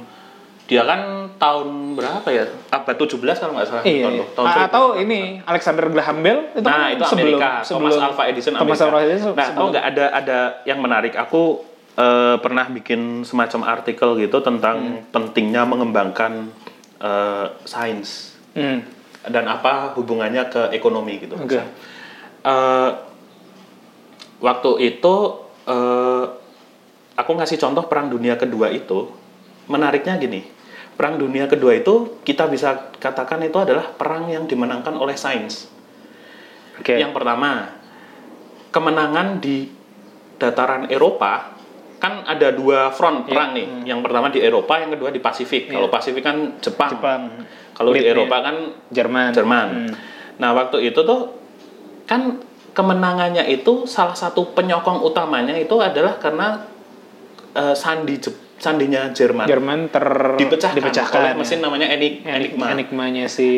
[0.68, 2.44] dia kan tahun berapa ya?
[2.70, 4.04] Abad 17 kalau nggak salah Iya.
[4.04, 4.26] Newton iya.
[4.28, 4.28] tuh.
[4.36, 7.52] Tahun atau ini Alexander Graham Bell itu nah, kan itu sebelum Amerika.
[7.64, 8.84] sebelum Thomas Alva Edison Thomas Amerika.
[8.86, 11.14] Alva Edison nah, tahu nggak ada ada yang menarik.
[11.16, 11.64] Aku
[11.96, 15.02] eh, pernah bikin semacam artikel gitu tentang Hmm.
[15.10, 16.52] pentingnya mengembangkan
[16.98, 18.82] eh, sains Hmm.
[19.24, 21.34] dan apa hubungannya ke ekonomi gitu.
[21.34, 21.58] Oke.
[22.44, 22.90] Eh,
[24.40, 25.16] waktu itu
[25.64, 26.26] eh,
[27.14, 29.10] aku ngasih contoh perang dunia kedua itu
[29.66, 30.42] menariknya gini.
[30.98, 35.70] Perang dunia kedua itu kita bisa katakan itu adalah perang yang dimenangkan oleh sains.
[36.82, 36.98] Oke.
[36.98, 37.78] Yang pertama,
[38.74, 39.70] kemenangan di
[40.42, 41.54] dataran Eropa
[41.98, 43.30] kan ada dua front Iya.
[43.30, 43.68] perang nih.
[43.90, 45.70] Yang pertama di Eropa, yang kedua di Pasifik.
[45.70, 46.90] Kalau Pasifik kan Jepang.
[46.94, 47.22] Jepang.
[47.74, 48.02] Kalau di.
[48.06, 48.56] Eropa kan
[48.90, 49.30] Jerman.
[49.34, 49.68] Jerman.
[49.70, 49.94] Hmm.
[50.38, 51.34] Nah, waktu itu tuh
[52.06, 52.42] kan
[52.74, 56.62] kemenangannya itu salah satu penyokong utamanya itu adalah karena
[57.58, 61.38] eh, sandi Jep- sandinya Jerman Jerman ter dipecahkan, oleh ya.
[61.38, 63.50] mesin namanya Enig- Enigma Enigmanya si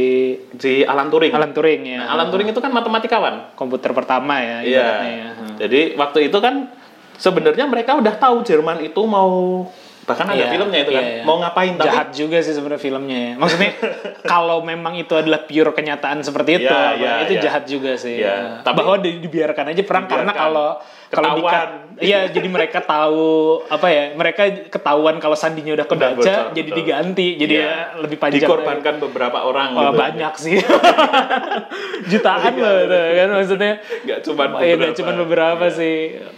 [0.52, 1.32] di Alan Turing.
[1.32, 2.00] Alan Turing ya.
[2.04, 3.56] Nah, Alan Turing itu kan matematikawan.
[3.56, 4.88] komputer pertama ya Iya.
[5.02, 5.30] ya.
[5.58, 6.68] Jadi waktu itu kan
[7.16, 9.64] sebenarnya mereka udah tahu Jerman itu mau
[10.10, 11.24] bahkan ada Iya, filmnya itu kan iya, iya.
[11.24, 13.32] mau ngapain tapi jahat juga sih sebenarnya filmnya ya.
[13.36, 13.72] Maksudnya
[14.34, 17.42] kalau memang itu adalah pure kenyataan seperti itu, Iya, iya, itu iya.
[17.42, 18.18] jahat juga sih.
[18.18, 20.50] Iya, Nah, tapi- bahwa di- dibiarkan aja perang karena Dibiarkan.
[20.50, 20.70] kalau
[21.10, 21.42] kalau Ketahuan.
[21.42, 23.26] dika- iya jadi mereka tahu
[23.66, 26.78] apa ya mereka ketahuan kalau sandinya udah kebaca bocor, jadi betul.
[26.80, 27.66] diganti jadi Iya.
[27.66, 29.98] ya lebih panjang dikorbankan beberapa orang Oh, gitu.
[29.98, 30.62] banyak sih
[32.12, 34.96] jutaan loh itu kan maksudnya Nggak cuma Iya, beberapa.
[34.96, 35.96] cuma beberapa sih.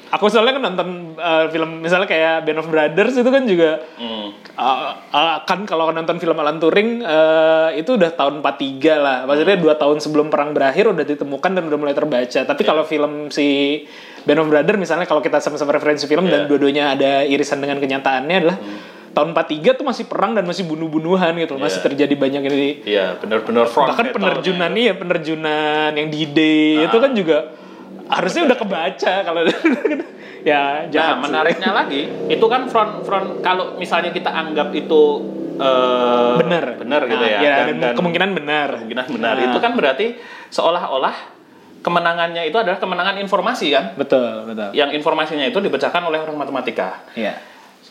[0.10, 3.61] Aku soalnya kan nonton uh, film misalnya kayak Band of Brothers itu kan juga
[3.96, 4.28] Hmm.
[4.52, 8.60] Uh, uh, kan kalau nonton film Alan Turing uh, itu udah tahun 43
[8.96, 9.18] lah.
[9.24, 12.40] Maksudnya dua tahun sebelum perang berakhir udah ditemukan dan udah mulai terbaca.
[12.44, 13.82] Tapi kalau film si
[14.22, 16.48] Band of Brothers misalnya kalau kita sama-sama referensi film dan Iya.
[16.48, 18.58] dua-duanya ada irisan dengan kenyataannya adalah
[19.12, 21.64] tahun 43 tuh masih perang dan masih bunuh-bunuhan gitu loh.
[21.64, 21.86] Masih Iya.
[21.90, 24.82] terjadi banyak ini Iya, benar-benar front bahkan penerjunan itu.
[24.84, 27.38] iya penerjunan yang di day itu kan juga
[28.08, 29.42] harusnya udah kebaca kalau
[30.44, 35.04] ya Nah, menariknya lagi, itu kan front front kalau misalnya kita anggap itu
[35.56, 40.08] eh, benar benar gitu Nah, ya, dan, kemungkinan benar kemungkinan benar Nah, itu kan berarti
[40.50, 41.16] seolah-olah
[41.82, 47.02] kemenangannya itu adalah kemenangan informasi kan, betul betul yang informasinya itu dipecahkan oleh orang matematika.
[47.18, 47.42] Iya.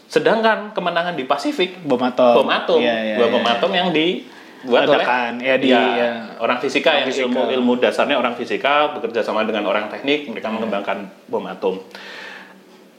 [0.06, 3.34] Sedangkan kemenangan di Pasifik bom atom bom atom, Iya, iya, dua iya.
[3.34, 6.10] bom atom yang dibuat oleh Ledakan, ya, di- ya, ya.
[6.38, 7.26] orang fisika Orang yang fisika.
[7.26, 11.82] ilmu ilmu dasarnya orang fisika bekerja sama dengan orang teknik mereka mengembangkan bom atom.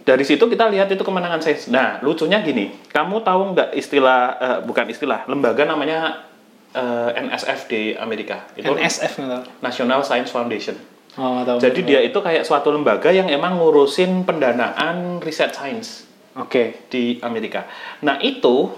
[0.01, 1.69] Dari situ kita lihat itu kemenangan sains.
[1.69, 6.25] Nah, lucunya gini, kamu tahu nggak istilah eh, bukan istilah lembaga namanya
[6.73, 9.21] eh, NSF di Amerika itu NSF.
[9.61, 10.75] National Science Foundation.
[11.19, 16.87] oh tahu Jadi dia itu kayak suatu lembaga yang emang ngurusin pendanaan riset sains oke
[16.87, 17.67] di Amerika.
[18.07, 18.71] Nah itu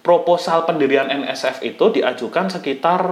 [0.00, 3.02] proposal pendirian NSF itu diajukan sekitar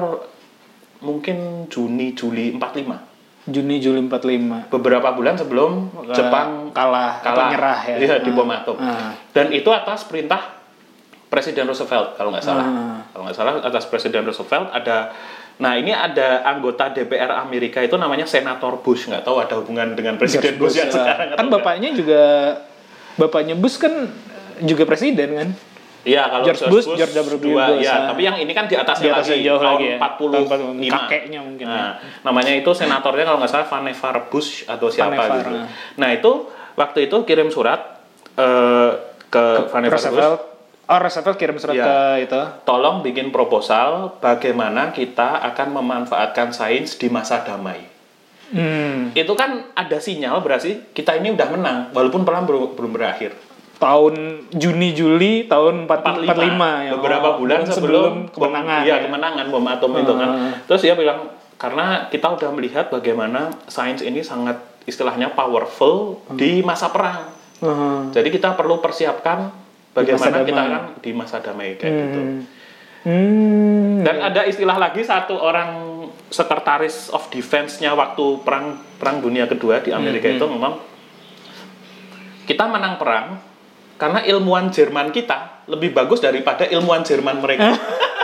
[1.03, 3.08] mungkin Juni Juli 45
[3.49, 8.37] Juni Juli 45 beberapa bulan sebelum Jepang kalah, kalah nyerah ya Iya, di Ah.
[8.37, 8.77] bom atom.
[8.77, 9.13] Ah.
[9.33, 10.61] Dan itu atas perintah
[11.29, 12.65] Presiden Roosevelt kalau nggak salah.
[12.65, 12.99] Ah.
[13.13, 15.13] Kalau nggak salah atas Presiden Roosevelt ada
[15.59, 20.15] Nah ini ada anggota DPR Amerika itu namanya Senator Bush nggak tahu ada hubungan dengan
[20.15, 20.95] Presiden George Bush, yang ya.
[20.95, 22.23] sekarang kan bapaknya juga
[23.19, 24.07] bapaknya Bush kan
[24.63, 25.49] juga presiden kan
[26.07, 27.37] Iya, kalau George Bush, George W.
[27.43, 28.15] dua, Bush, ya, ah.
[28.15, 29.97] tapi yang ini kan di atasnya, Di atasnya lagi, jauh tahun lagi ya.
[29.99, 30.31] 45.
[30.31, 30.45] Tahun
[30.79, 30.95] 45.
[30.95, 31.75] Kakeknya mungkin ya.
[31.75, 35.59] Nah, namanya itu senatornya kalau nggak salah Vannevar Bush atau siapa Vannevar, gitu.
[35.59, 35.67] ah.
[35.99, 36.33] Nah, itu
[36.79, 37.81] waktu itu kirim surat
[38.39, 38.91] eh,
[39.29, 40.41] ke Vannevar Bush, Roosevelt
[40.89, 41.85] oh Roosevelt kirim surat Iya.
[41.85, 47.85] ke itu tolong bikin proposal bagaimana kita akan memanfaatkan sains di masa damai.
[48.57, 49.13] hmm.
[49.13, 53.37] Itu kan ada sinyal berarti kita ini udah menang walaupun perang belum belum berakhir.
[53.79, 54.15] Tahun
[54.51, 56.35] Juni Juli tahun 45, 45
[56.83, 56.91] ya.
[56.95, 58.83] beberapa Oh, bulan sebelum, kemenangan.
[58.83, 59.05] bom, iya ya.
[59.07, 60.31] kemenangan bom atom itu kan
[60.67, 66.35] terus dia bilang karena kita udah melihat bagaimana sains ini sangat istilahnya powerful Hmm.
[66.35, 67.99] di masa perang Heeh.
[68.13, 69.51] jadi kita perlu persiapkan
[69.93, 72.39] bagaimana kita kan di masa damai kayak gitu Hmm.
[73.01, 74.03] Hmm.
[74.03, 75.71] dan ada istilah lagi satu orang
[76.29, 80.75] sekretaris of defense-nya waktu perang perang dunia kedua di Amerika Hmm, itu ngomong
[82.45, 83.39] kita menang perang
[83.99, 87.75] karena ilmuwan Jerman kita lebih bagus daripada ilmuwan Jerman mereka.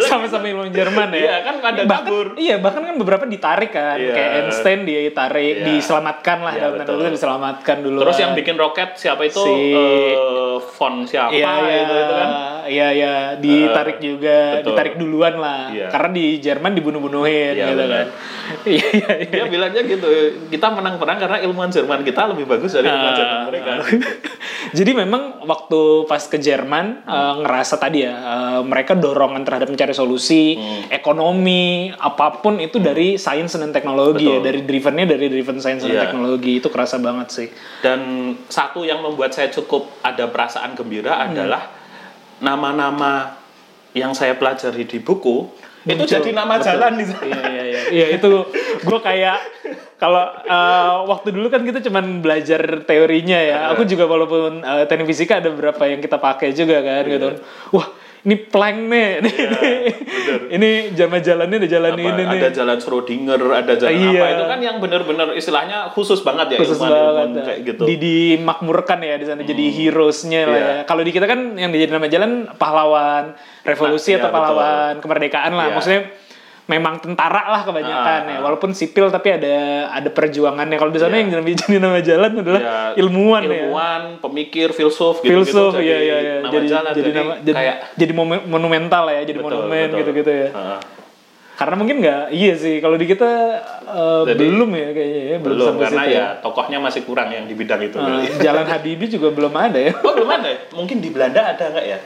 [0.00, 1.20] sama-sama ilmu Jerman ya.
[1.20, 2.26] Iya, kan pada bahkan, kabur.
[2.34, 3.96] Iya, bahkan kan beberapa ditarik kan.
[3.96, 4.12] Iya.
[4.12, 5.64] Kayak Einstein dia ditarik, Iya.
[5.68, 7.98] diselamatkan lah Iya, dalam tanda diselamatkan dulu.
[8.00, 8.22] Terus kan.
[8.22, 9.40] yang bikin roket siapa itu?
[9.40, 12.28] Si- Eh, von siapa Iya, iya, itu, itu kan?
[12.64, 14.66] Iya, iya, ditarik juga, betul.
[14.70, 15.68] ditarik duluan lah.
[15.68, 15.88] Iya.
[15.88, 18.06] Karena di Jerman dibunuh-bunuhin Iya, gitu kan.
[18.64, 19.32] Iya, iya, iya.
[19.34, 20.08] Dia bilangnya gitu,
[20.46, 23.16] kita menang perang karena ilmuwan Jerman kita lebih bagus dari ilmuwan Ah.
[23.16, 23.70] Jerman mereka.
[24.74, 29.92] Jadi memang waktu pas ke Jerman eh, ngerasa tadi ya eh, mereka dorongan terhadap mencari
[29.92, 30.90] solusi, Hmm.
[30.90, 34.44] ekonomi, apa pun itu dari sains dan teknologi ya, Betul.
[34.44, 36.02] dari drivennya dari driven sains dan Iya.
[36.08, 37.48] teknologi itu kerasa banget sih.
[37.80, 38.00] Dan
[38.46, 41.32] satu yang membuat saya cukup ada perasaan gembira Hmm.
[41.32, 41.62] adalah
[42.38, 43.38] nama-nama
[43.92, 45.46] yang saya pelajari di buku
[45.84, 46.66] itu jadi nama Betul.
[46.66, 47.24] jalan di sana.
[47.28, 47.80] Iya iya iya.
[47.92, 48.30] Iya itu
[48.80, 49.38] gue kayak
[50.00, 53.58] kalau eh, waktu dulu kan kita cuman belajar teorinya ya.
[53.76, 57.28] Aku juga walaupun eh, teknik fisika ada beberapa yang kita pakai juga kan gitu.
[57.70, 57.86] Wah
[58.24, 59.72] ini plank nih, ini,
[60.48, 62.40] ini jalan jalannya ada jalan Apa, ini nih.
[62.40, 64.16] ada jalan Schrödinger, ada jalan Iya.
[64.16, 67.82] apa itu kan yang bener-bener istilahnya khusus banget ya khusus ilmuwan-ilmuwan banget kayak gitu.
[67.84, 70.64] di dimakmurkan ya di sana jadi heroesnya lah Iya.
[70.64, 74.94] ya kalau di kita kan yang jadi nama jalan pahlawan revolusi Nah, atau iya, pahlawan
[74.98, 75.74] kemerdekaan lah Iya.
[75.76, 76.00] maksudnya
[76.64, 78.42] memang tentara lah kebanyakan Ah, ya ah.
[78.42, 81.20] walaupun sipil tapi ada ada perjuangannya kalau di sana Iya.
[81.20, 85.84] yang jadi, jadi nama jalan adalah Ya, ilmuwan, ya ilmuwan, pemikir, filsuf gitu, filsuf jadi
[85.84, 88.12] iya iya iya nama jadi jalan jadi jadi, nama jadi, kayak jadi
[88.48, 89.98] monumental lah ya jadi betul, monumen betul.
[90.00, 90.78] gitu-gitu ya Heeh.
[91.54, 93.30] karena mungkin nggak iya sih kalau di kita
[93.84, 97.44] eh, Jadi, belum ya kayaknya ya belum, belum karena situ ya tokohnya masih kurang yang
[97.44, 97.96] di bidang itu.
[98.46, 99.92] Jalan Habibie juga belum ada ya.
[100.00, 100.58] oh belum ada, ya?
[100.72, 101.98] mungkin di Belanda ada nggak ya?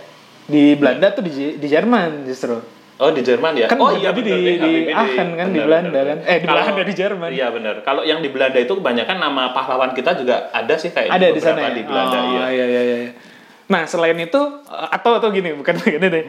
[0.44, 2.59] Di Belanda tuh di, di Jerman justru.
[2.99, 3.67] Oh di Jerman ya?
[3.67, 6.19] Kan oh iya di- deh, di Habibie Aachen kan, di Belanda kan.
[6.21, 7.29] Eh, di Kalau- Belanda, di Jerman.
[7.31, 7.75] Iya benar.
[7.81, 11.39] Kalau yang di Belanda itu kebanyakan nama pahlawan kita juga ada sih kayak Ada di
[11.39, 11.71] sana ya.
[11.71, 12.45] di Belanda oh, iya.
[12.51, 12.97] iya iya iya.
[13.69, 16.25] Nah, selain itu eh, atau atau gini, bukan begini deh.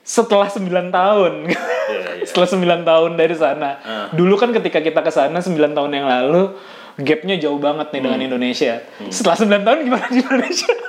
[0.00, 1.32] Setelah 9 tahun.
[1.46, 1.62] Iya,
[2.18, 2.24] iya.
[2.28, 3.70] Setelah 9 tahun dari sana.
[3.78, 4.06] Ah.
[4.10, 6.50] Dulu kan ketika kita ke sana 9 tahun yang lalu
[6.98, 8.06] gapnya jauh banget nih Hmm.
[8.10, 8.82] dengan Indonesia.
[9.06, 10.72] Setelah 9 tahun gimana di Indonesia?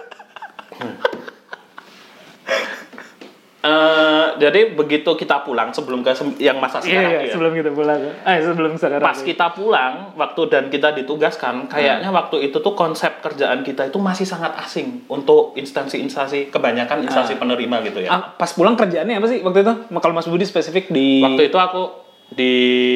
[4.39, 7.31] jadi begitu kita pulang sebelum ke yang masa Iya, sekarang iya, ya.
[7.31, 7.99] sebelum kita pulang.
[8.01, 9.03] Eh, sebelum sekarang.
[9.03, 13.97] Pas kita pulang, waktu dan kita ditugaskan, kayaknya waktu itu tuh konsep kerjaan kita itu
[13.97, 18.09] masih sangat asing untuk instansi-instansi kebanyakan instansi penerima gitu ya.
[18.09, 19.73] Ah, pas pulang kerjaannya apa sih waktu itu?
[19.91, 21.83] Kalau Mas Budi spesifik di Waktu itu aku
[22.29, 22.53] di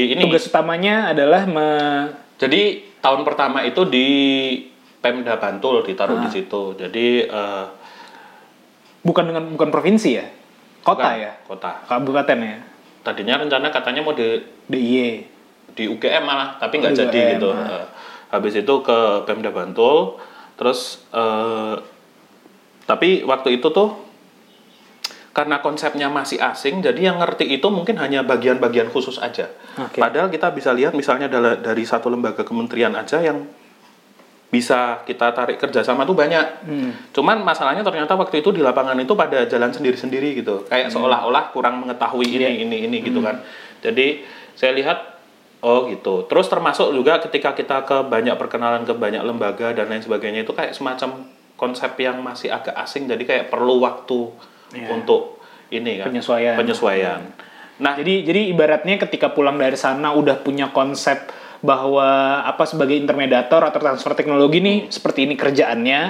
[0.07, 2.61] ini tugas utamanya adalah me- Jadi
[2.99, 4.07] tahun pertama itu di
[4.97, 6.23] Pemda Bantul ditaruh Ah.
[6.23, 6.73] di situ.
[6.73, 7.65] Jadi eh,
[9.01, 10.23] bukan dengan bukan provinsi ya,
[10.83, 11.71] kota bukan, ya, Kota.
[11.87, 12.57] kabupaten ya,
[13.03, 15.31] Tadinya rencana katanya mau di DIY.
[15.73, 17.49] di UGM malah, tapi nggak Di jadi UGM, gitu.
[17.49, 17.65] ah.
[17.65, 17.85] Eh,
[18.29, 20.21] habis itu ke Pemda Bantul,
[20.53, 21.75] terus eh,
[22.83, 23.95] tapi waktu itu tuh
[25.33, 29.49] karena konsepnya masih asing, jadi yang ngerti itu mungkin hanya bagian-bagian khusus aja.
[29.81, 29.97] Oke.
[29.97, 31.25] Padahal kita bisa lihat misalnya
[31.57, 33.49] dari satu lembaga kementerian aja yang
[34.53, 36.45] bisa kita tarik kerjasama tuh banyak.
[36.61, 36.93] Hmm.
[37.09, 40.69] Cuman masalahnya ternyata waktu itu di lapangan itu pada jalan sendiri-sendiri gitu.
[40.69, 43.41] Kayak seolah-olah kurang mengetahui ini ini ini gitu kan.
[43.81, 44.21] Jadi
[44.53, 45.17] saya lihat
[45.65, 46.29] oh gitu.
[46.29, 50.53] Terus termasuk juga ketika kita ke banyak perkenalan ke banyak lembaga dan lain sebagainya itu
[50.53, 51.25] kayak semacam
[51.57, 54.29] konsep yang masih agak asing jadi kayak perlu waktu
[54.73, 54.89] Iya.
[54.89, 55.37] untuk
[55.69, 56.57] ini kan Penyesuaian.
[56.57, 57.21] penyesuaian.
[57.81, 61.17] Nah, Jadi jadi ibaratnya ketika pulang dari sana udah punya konsep
[61.63, 66.01] bahwa apa sebagai intermediator atau transfer teknologi nih seperti ini kerjaannya.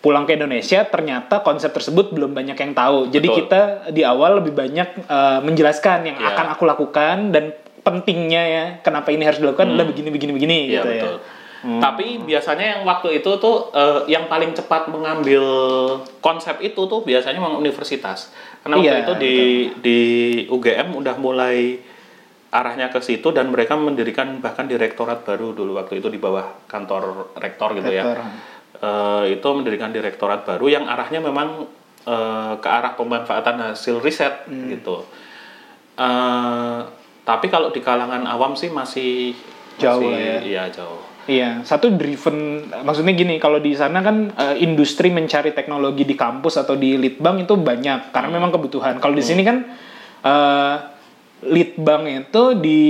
[0.00, 3.12] Pulang ke Indonesia ternyata konsep tersebut belum banyak yang tahu.
[3.12, 3.38] Jadi Betul.
[3.44, 3.60] kita
[3.92, 6.32] di awal lebih banyak eh, menjelaskan yang Iya.
[6.32, 7.52] akan aku lakukan dan
[7.84, 11.12] pentingnya ya kenapa ini harus dilakukan adalah begini begini begini Iya gitu betul.
[11.12, 11.38] ya.
[11.60, 15.44] Tapi biasanya yang waktu itu tuh eh, yang paling cepat mengambil
[16.24, 18.32] konsep itu tuh biasanya memang universitas.
[18.64, 19.34] Karena waktu Iya, itu di
[19.84, 19.98] di
[20.48, 21.76] UGM udah mulai
[22.50, 27.30] arahnya ke situ dan mereka mendirikan bahkan direktorat baru dulu waktu itu di bawah kantor
[27.38, 28.18] rektor gitu Rektor.
[28.18, 28.26] ya.
[28.80, 31.66] Eh, itu mendirikan direktorat baru yang arahnya memang
[32.00, 34.66] eh, ke arah pemanfaatan hasil riset Hmm.
[34.68, 35.04] gitu.
[35.94, 36.78] Eh,
[37.22, 39.36] tapi kalau di kalangan awam sih masih
[39.76, 40.38] Jauh masih- lah ya.
[40.40, 41.00] Iya jauh.
[41.30, 46.74] Iya, satu driven, maksudnya gini, kalau di sana kan industri mencari teknologi di kampus atau
[46.74, 48.98] di litbang itu banyak, karena memang kebutuhan.
[48.98, 49.62] Kalau di sini kan
[51.40, 52.82] eh, litbang itu di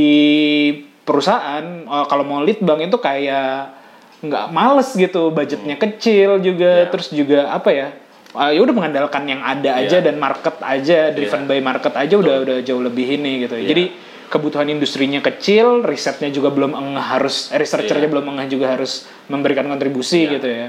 [1.03, 3.79] perusahaan, eh, kalau mau litbang itu kayak
[4.21, 6.91] nggak males gitu, budgetnya kecil juga, Iya.
[6.93, 7.89] terus juga apa ya?
[8.31, 10.07] eh, ya udah mengandalkan yang ada aja Iya.
[10.07, 13.59] dan market aja, driven by market aja udah udah jauh lebih ini gitu.
[13.59, 13.69] Iya.
[13.75, 13.85] Jadi
[14.31, 18.15] kebutuhan industrinya kecil, risetnya juga belum engah harus, eh, researchernya Iya.
[18.15, 20.33] belum engah juga harus memberikan kontribusi Iya.
[20.39, 20.67] gitu ya.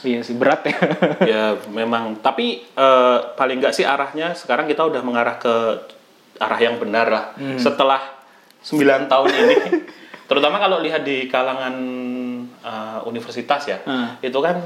[0.00, 0.76] Iya sih berat ya.
[1.28, 5.54] ya memang tapi eh, paling nggak sih arahnya sekarang kita udah mengarah ke
[6.40, 7.54] arah yang benar lah Hmm.
[7.54, 8.00] setelah
[8.60, 8.80] 9
[9.12, 9.56] tahun ini
[10.24, 11.74] terutama kalau lihat di kalangan
[12.60, 14.16] eh, universitas ya Hmm.
[14.20, 14.56] itu kan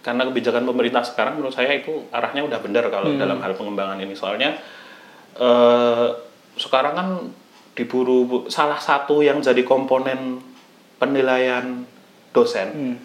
[0.00, 3.18] karena kebijakan pemerintah sekarang menurut saya itu arahnya udah benar kalau Hmm.
[3.18, 4.54] dalam hal pengembangan ini soalnya
[5.34, 6.06] eh,
[6.54, 7.08] sekarang kan
[7.74, 10.38] diburu salah satu yang jadi komponen
[10.96, 11.82] penilaian
[12.30, 12.96] dosen Hmm.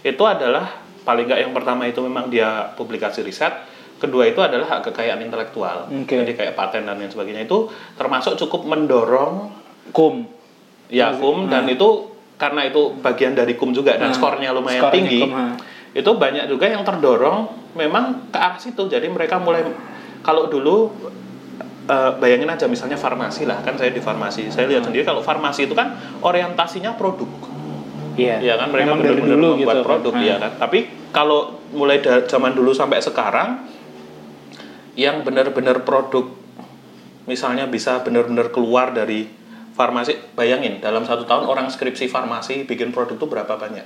[0.00, 3.52] itu adalah paling nggak yang pertama itu memang dia publikasi riset
[3.96, 6.16] kedua itu adalah hak kekayaan intelektual Oke.
[6.16, 9.48] jadi kayak paten dan lain sebagainya itu termasuk cukup mendorong
[9.88, 10.26] Kum.
[10.86, 14.16] ya kum dan itu karena itu bagian dari kum juga dan Hmm.
[14.16, 15.44] skornya lumayan Skornya tinggi kum, ha.
[15.90, 17.38] itu banyak juga yang terdorong
[17.72, 19.64] memang ke arah situ jadi mereka mulai
[20.20, 20.92] kalau dulu
[21.86, 25.64] eh, bayangin aja misalnya farmasi lah kan saya di farmasi saya lihat sendiri kalau farmasi
[25.64, 27.30] itu kan orientasinya produk
[28.16, 28.40] Iya.
[28.40, 29.84] Iya kan mereka benar-benar dulu membuat gitu.
[29.84, 30.24] produk Hmm.
[30.24, 30.52] ya kan.
[30.56, 30.78] Tapi
[31.12, 33.60] kalau mulai dari zaman dulu sampai sekarang
[34.96, 36.32] yang benar-benar produk
[37.28, 39.28] misalnya bisa benar-benar keluar dari
[39.76, 40.16] farmasi.
[40.32, 43.84] Bayangin dalam satu tahun orang skripsi farmasi bikin produk itu berapa banyak?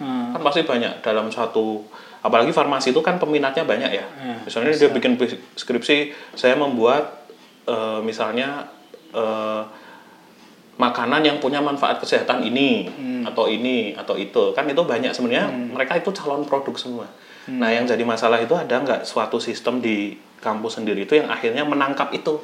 [0.00, 0.32] Hmm.
[0.32, 1.84] kan pasti banyak dalam satu
[2.24, 4.06] apalagi farmasi itu kan peminatnya banyak ya.
[4.08, 5.20] Hmm, misalnya dia bikin
[5.60, 7.28] skripsi saya membuat
[7.68, 8.64] eh, misalnya
[9.12, 9.62] eh,
[10.80, 13.28] makanan yang punya manfaat kesehatan ini Hmm.
[13.28, 14.56] atau ini atau itu.
[14.56, 17.04] Kan itu banyak sebenarnya mereka itu calon produk semua.
[17.44, 17.56] Hmm.
[17.56, 21.62] nah yang jadi masalah itu ada nggak suatu sistem di kampus sendiri itu yang akhirnya
[21.62, 22.40] menangkap itu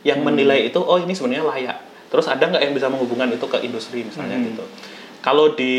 [0.00, 0.28] yang Hmm.
[0.28, 1.78] menilai itu oh ini sebenarnya layak
[2.08, 4.46] terus ada nggak yang bisa menghubungkan itu ke industri misalnya Hmm.
[4.46, 4.64] gitu
[5.20, 5.74] kalau di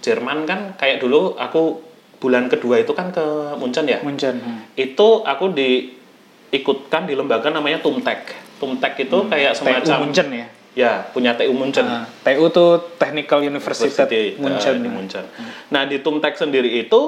[0.00, 1.80] Jerman kan kayak dulu aku
[2.18, 3.24] bulan kedua itu kan ke
[3.54, 4.36] Munchen ya Munchen.
[4.36, 4.58] Hmm.
[4.74, 10.46] itu aku diikutkan di lembaga namanya Tumtek Tumtek itu kayak TU semacam Munchen ya.
[10.74, 14.72] ya punya TU Munchen Nah, TU tuh Technical University, University, Munchen.
[14.72, 15.24] eh, di Munchen.
[15.68, 17.00] Nah di Tumtek sendiri itu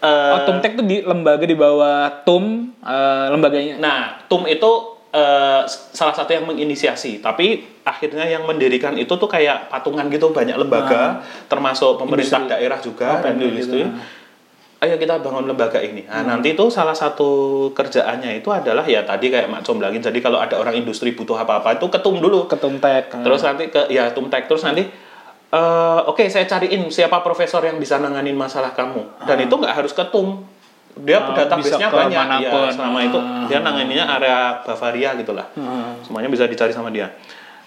[0.00, 2.44] eh, Oh, Tumtek tuh di lembaga di bawah TUM
[2.80, 3.76] eh, lembaganya.
[3.76, 4.70] Nah, TUM itu
[5.66, 10.54] s- salah satu yang menginisiasi, tapi akhirnya yang mendirikan itu tuh kayak patungan gitu banyak
[10.54, 12.54] lembaga, termasuk pemerintah Industri.
[12.54, 13.82] daerah juga Oh, industri.
[13.82, 14.18] juga.
[14.80, 16.08] ayo kita bangun lembaga ini.
[16.08, 17.28] Nah, nanti itu salah satu
[17.70, 20.00] kerjaannya itu adalah ya tadi kayak Mak Comblangin.
[20.00, 22.48] Jadi kalau ada orang industri butuh apa-apa itu ketum dulu.
[22.48, 24.88] ketum tek Terus nanti ke ya tumtek terus nanti
[25.50, 29.26] eh, oke saya cariin siapa profesor yang bisa nanganin masalah kamu.
[29.26, 30.46] Dan itu nggak harus ketum.
[30.90, 32.50] Dia Ah, database-nya banyak ya.
[32.74, 33.46] Selama itu Ah.
[33.46, 35.46] dia nanganinnya area Bavaria gitulah.
[35.54, 35.94] Ah.
[36.02, 37.14] Semuanya bisa dicari sama dia.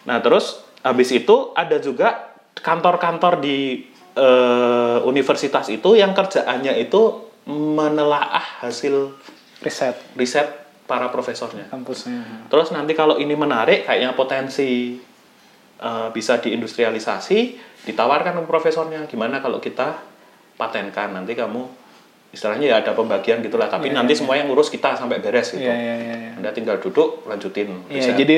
[0.04, 8.62] Nah, terus habis itu ada juga kantor-kantor di eh, universitas itu yang kerjaannya itu menelaah
[8.62, 9.10] hasil
[9.66, 10.46] riset riset
[10.86, 11.66] para profesornya.
[11.72, 15.02] kampusnya Terus nanti kalau ini menarik, kayaknya potensi
[15.82, 17.40] eh, bisa diindustrialisasi,
[17.84, 19.06] ditawarkan ke profesornya.
[19.08, 20.00] Gimana kalau kita
[20.56, 21.12] patenkan?
[21.12, 21.84] Nanti kamu
[22.34, 23.70] istilahnya ya ada pembagian gitulah.
[23.70, 25.62] Tapi Iya, nanti iya, semua yang ngurus kita sampai beres gitu.
[25.62, 26.32] Iya, iya, iya, iya.
[26.42, 27.86] Anda tinggal duduk, lanjutin.
[27.94, 28.18] Iya, riset.
[28.18, 28.38] jadi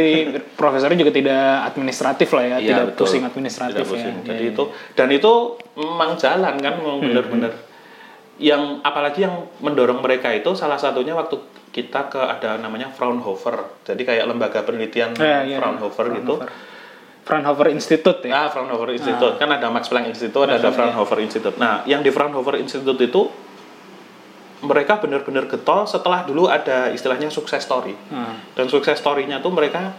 [0.59, 2.99] profesornya juga tidak administratif lah ya, Iya, tidak betul.
[3.07, 4.15] pusing administratif Tidak pusing.
[4.19, 4.35] ya.
[4.35, 4.63] Jadi Iya, itu
[4.99, 5.31] dan itu
[5.79, 7.51] memang jalan kan, memang Hmm, benar-benar.
[8.35, 11.39] Yang apalagi yang mendorong mereka itu salah satunya waktu
[11.71, 13.63] kita ke ada namanya Fraunhofer.
[13.87, 15.23] Jadi kayak lembaga penelitian iya.
[15.23, 15.57] Iya, iya.
[15.63, 16.35] Fraunhofer, gitu.
[16.43, 16.74] Fraunhofer.
[17.25, 18.31] Fraunhofer Institute ya.
[18.31, 21.57] Nah, Fraunhofer Institute kan ada Max Planck Institute, ada, Max Planck, Fraunhofer Institute.
[21.57, 23.21] Nah, yang di Fraunhofer Institute itu
[24.61, 27.97] mereka benar-benar getol setelah dulu ada istilahnya sukses story.
[28.13, 28.37] Hmm.
[28.53, 29.97] Dan sukses story-nya tuh mereka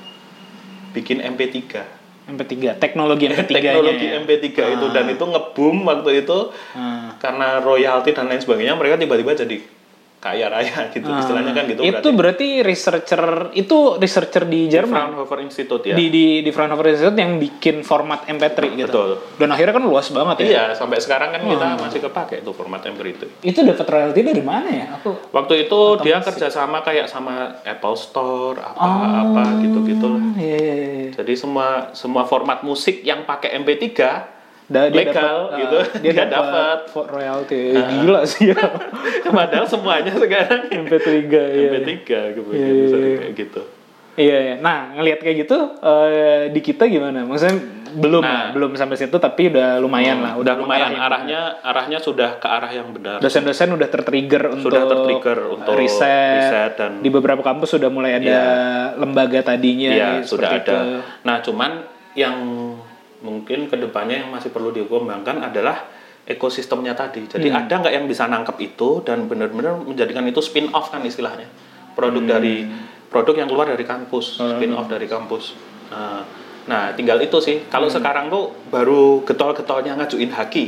[0.95, 1.83] bikin MP3.
[2.27, 4.18] MP3, teknologi MP3 teknologi ya.
[4.18, 7.14] MP3 itu dan itu ngebum waktu itu Hmm.
[7.22, 9.62] karena royalti dan lain sebagainya mereka tiba-tiba jadi
[10.27, 13.22] kaya raya gitu istilahnya kan gitu itu berarti researcher
[13.53, 17.81] itu researcher di Di Jerman Fraunhofer Institute ya di di di Fraunhofer Institute yang bikin
[17.81, 18.89] format MP3 gitu.
[18.89, 19.11] Betul.
[19.37, 20.45] Dan akhirnya kan luas banget ya.
[20.45, 21.79] iya sampai sekarang kan kita Hmm.
[21.79, 24.87] masih kepake tuh format MP3 itu Itu dapat royalti dari mana ya?
[24.97, 28.89] Aku waktu itu dia kerjasama kayak sama Apple Store apa
[29.22, 31.11] apa gitu gitu lah Iya, iya, iya.
[31.12, 33.87] jadi semua semua format musik yang pakai MP3
[34.67, 35.14] Da- dia legal
[35.47, 37.62] dapat, gitu ah, dia, dia, dapat dapat vo- royalti.
[37.71, 38.59] Gila sih ya.
[39.37, 41.67] padahal semuanya sekarang MP3 ya.
[41.71, 43.17] MP3 Iya, kemudian iya, bisa iya.
[43.17, 43.62] kayak gitu
[44.17, 44.55] Iya, iya.
[44.59, 47.23] Nah, ngelihat kayak gitu eh, di kita gimana?
[47.23, 47.57] Maksudnya
[47.93, 48.51] belum Nah.
[48.51, 52.91] belum sampai situ tapi udah lumayan lah, udah lumayan arahnya arahnya sudah ke arah yang
[52.91, 53.21] benar.
[53.21, 58.17] Dosen-dosen udah tertrigger untuk Sudah tertrigger untuk riset, riset dan- di beberapa kampus sudah mulai
[58.17, 58.45] ada Iya.
[58.97, 60.59] lembaga tadinya Iya, ya, sudah ada.
[60.59, 60.77] itu.
[61.23, 61.71] Nah, cuman
[62.12, 62.37] yang
[63.27, 65.91] mungkin ke depannya yang masih perlu dikembangkan adalah
[66.27, 67.27] ekosistemnya tadi.
[67.27, 67.66] Jadi Hmm.
[67.66, 71.51] ada nggak yang bisa nangkep itu dan benar-benar menjadikan itu spin off kan istilahnya.
[71.99, 72.31] Produk Hmm.
[72.31, 72.57] dari
[73.11, 74.59] produk yang keluar dari kampus, Oh.
[74.59, 75.55] spin off dari kampus.
[75.91, 76.22] Nah,
[76.66, 77.62] nah, tinggal itu sih.
[77.62, 77.70] Hmm.
[77.70, 80.66] Kalau sekarang tuh baru getol-getolnya ngajuin haki.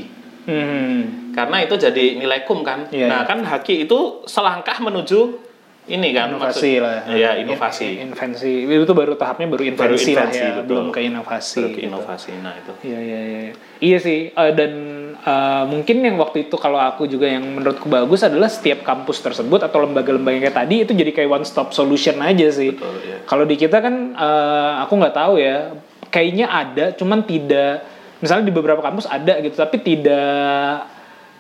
[0.49, 1.35] Hmm.
[1.35, 2.89] Karena itu jadi nilai kum kan.
[2.89, 5.48] Iya, nah, kan haki itu selangkah menuju
[5.89, 6.97] ini kan inovasi maksud- lah.
[7.09, 7.87] Iya, inovasi.
[7.99, 8.53] In- invensi.
[8.69, 10.69] Itu baru tahapnya baru invensi, lah invensi, ya, betul.
[10.69, 11.59] belum ke inovasi.
[11.59, 11.89] Baru ke gitu.
[11.89, 12.31] inovasi.
[12.45, 12.73] Nah, itu.
[12.85, 13.41] Iya iya iya.
[13.79, 14.73] Iya sih eh, dan
[15.17, 19.65] eh, mungkin yang waktu itu kalau aku juga yang menurutku bagus adalah setiap kampus tersebut
[19.65, 22.77] atau lembaga-lembaga kayak tadi itu jadi kayak one stop solution aja sih.
[22.77, 23.17] Betul, iya.
[23.25, 25.73] Kalau di kita kan eh, aku nggak tahu ya,
[26.13, 27.85] kayaknya ada cuman tidak
[28.19, 30.98] misalnya di beberapa kampus ada gitu tapi tidak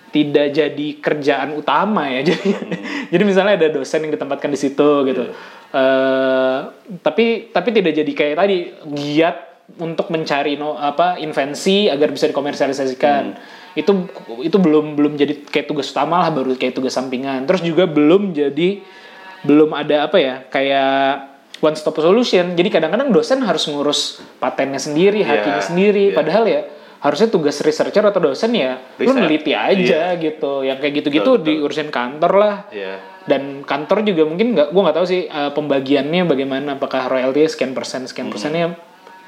[0.08, 2.24] tidak jadi kerjaan utama ya.
[2.28, 2.48] Jadi
[3.12, 5.32] jadi misalnya ada dosen yang ditempatkan di situ gitu.
[5.68, 6.58] Eh,
[7.04, 8.56] tapi tapi tidak jadi kayak tadi
[8.96, 9.36] giat
[9.76, 13.36] untuk mencari no, apa invensi agar bisa dikomersialisasikan.
[13.76, 14.08] Itu
[14.40, 17.44] itu belum belum jadi kayak tugas utama lah baru kayak tugas sampingan.
[17.44, 18.80] Terus juga belum jadi
[19.44, 21.28] belum ada apa ya kayak
[21.60, 22.56] one stop solution.
[22.56, 26.04] Jadi kadang-kadang dosen harus ngurus patennya sendiri Iya, hakinya sendiri.
[26.10, 26.16] iya.
[26.16, 26.62] padahal ya
[26.98, 29.18] harusnya tugas researcher atau dosen ya lu Riset.
[29.18, 30.66] neliti aja gitu.
[30.66, 32.56] Yang kayak gitu-gitu diurusin kantor lah.
[32.70, 32.96] Iya.
[33.28, 36.74] dan kantor juga mungkin nggak gue nggak tahu sih eh, pembagiannya bagaimana.
[36.74, 38.72] Apakah royalty sekian persen sekian persennya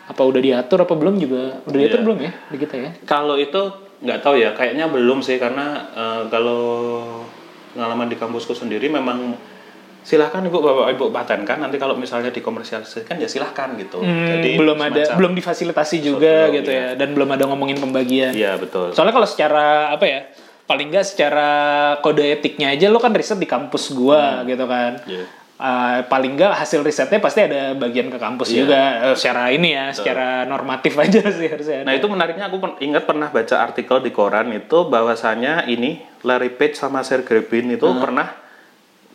[0.08, 1.60] apa udah diatur apa belum juga?
[1.68, 2.06] Udah diatur Iya.
[2.08, 2.90] belum ya kita ya?
[3.04, 3.60] Kalau itu
[4.00, 5.36] nggak tahu ya, kayaknya belum sih.
[5.36, 6.62] Karena eh, kalau
[7.70, 9.36] pengalaman di kampusku sendiri memang
[10.00, 14.00] silahkan ibu bapak ibu patenkan nanti kalau misalnya dikomersialisasikan ya silahkan gitu.
[14.00, 16.86] Hmm, Jadi belum ada belum difasilitasi juga belum, gitu iya.
[16.86, 18.90] ya dan belum ada ngomongin pembagian Iya betul.
[18.90, 20.20] soalnya kalau secara apa ya
[20.64, 21.48] paling nggak secara
[21.98, 25.26] kode etiknya aja lo kan riset di kampus gua gitu kan Iya.
[25.54, 28.56] Uh, paling nggak hasil risetnya pasti ada bagian ke kampus Iya.
[28.56, 32.80] juga Eh, secara ini ya secara normatif aja sih harusnya Nah itu menariknya aku pen-
[32.80, 37.84] ingat pernah baca artikel di koran itu bahwasanya ini Larry Page sama Sergey Brin itu
[37.94, 38.39] pernah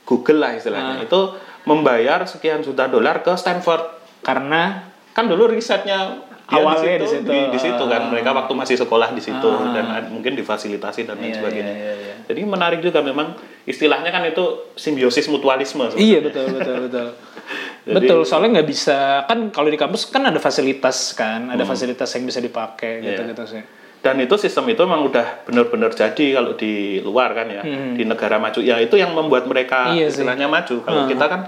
[0.05, 1.19] Google lah istilahnya itu
[1.63, 3.81] membayar sekian juta dolar ke Stanford
[4.21, 7.25] karena kan dulu risetnya Awalnya di di situ.
[7.25, 8.07] di, di situ kan Ah.
[8.07, 11.73] mereka waktu masih sekolah di situ dan ad- mungkin difasilitasi dan lain Iya, sebagainya.
[11.73, 12.15] iya, iya, iya.
[12.23, 13.33] Jadi menarik juga memang
[13.63, 14.45] istilahnya kan itu
[14.75, 15.89] simbiosis mutualisme.
[15.89, 15.97] sebenarnya.
[15.97, 17.07] Iya betul betul betul.
[17.97, 22.23] betul soalnya nggak bisa kan kalau di kampus kan ada fasilitas kan ada fasilitas yang
[22.23, 23.61] bisa dipakai gitu gitu sih.
[24.05, 28.37] Dan itu sistem itu memang udah benar-benar jadi kalau di luar kan ya di negara
[28.37, 29.97] maju ya itu yang membuat mereka Hmm.
[29.97, 30.21] Iya sih.
[30.21, 31.09] istilahnya maju kalau Hmm.
[31.09, 31.41] kita kan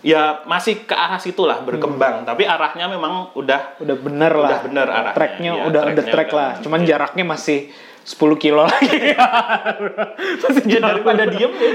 [0.00, 4.86] ya masih ke arah situlah berkembang tapi arahnya memang udah udah bener lah Udah bener
[4.86, 5.12] arahnya.
[5.12, 7.58] tracknya Iya, udah udah track lah cuman jaraknya masih
[8.04, 9.16] 10 kilo lagi
[10.38, 11.70] masih ya daripada diem ya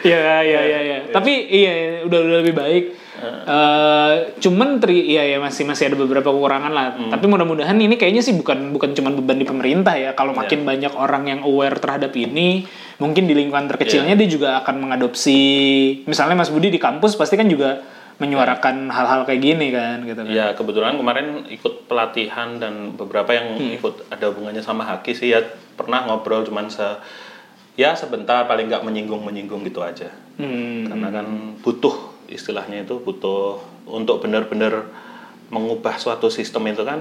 [0.00, 0.98] Iya iya iya iya.
[1.10, 2.84] Tapi iya udah udah lebih baik.
[3.18, 6.86] Eh, cuman tri iya ya masih masih ada beberapa kekurangan lah.
[7.10, 10.14] Tapi mudah-mudahan ini kayaknya sih bukan bukan cuman beban di pemerintah ya.
[10.14, 12.68] Kalau makin banyak orang yang aware terhadap ini,
[13.02, 15.40] mungkin di lingkungan terkecilnya dia juga akan mengadopsi.
[16.06, 17.82] Misalnya Mas Budi di kampus pasti kan juga
[18.18, 20.30] menyuarakan hal-hal kayak gini kan gitu kan.
[20.30, 25.40] Ya kebetulan kemarin ikut pelatihan dan beberapa yang ikut ada hubungannya sama Haki sih ya
[25.78, 26.82] pernah ngobrol cuman se
[27.78, 30.86] ya sebentar paling nggak menyinggung menyinggung gitu aja Hmm.
[30.86, 31.26] karena kan
[31.62, 31.94] butuh
[32.28, 33.58] istilahnya itu butuh
[33.88, 34.88] untuk benar-benar
[35.48, 37.00] mengubah suatu sistem itu kan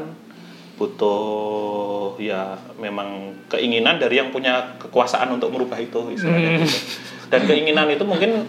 [0.78, 6.70] butuh ya memang keinginan dari yang punya kekuasaan untuk merubah itu istilahnya gitu.
[7.34, 8.46] dan keinginan itu mungkin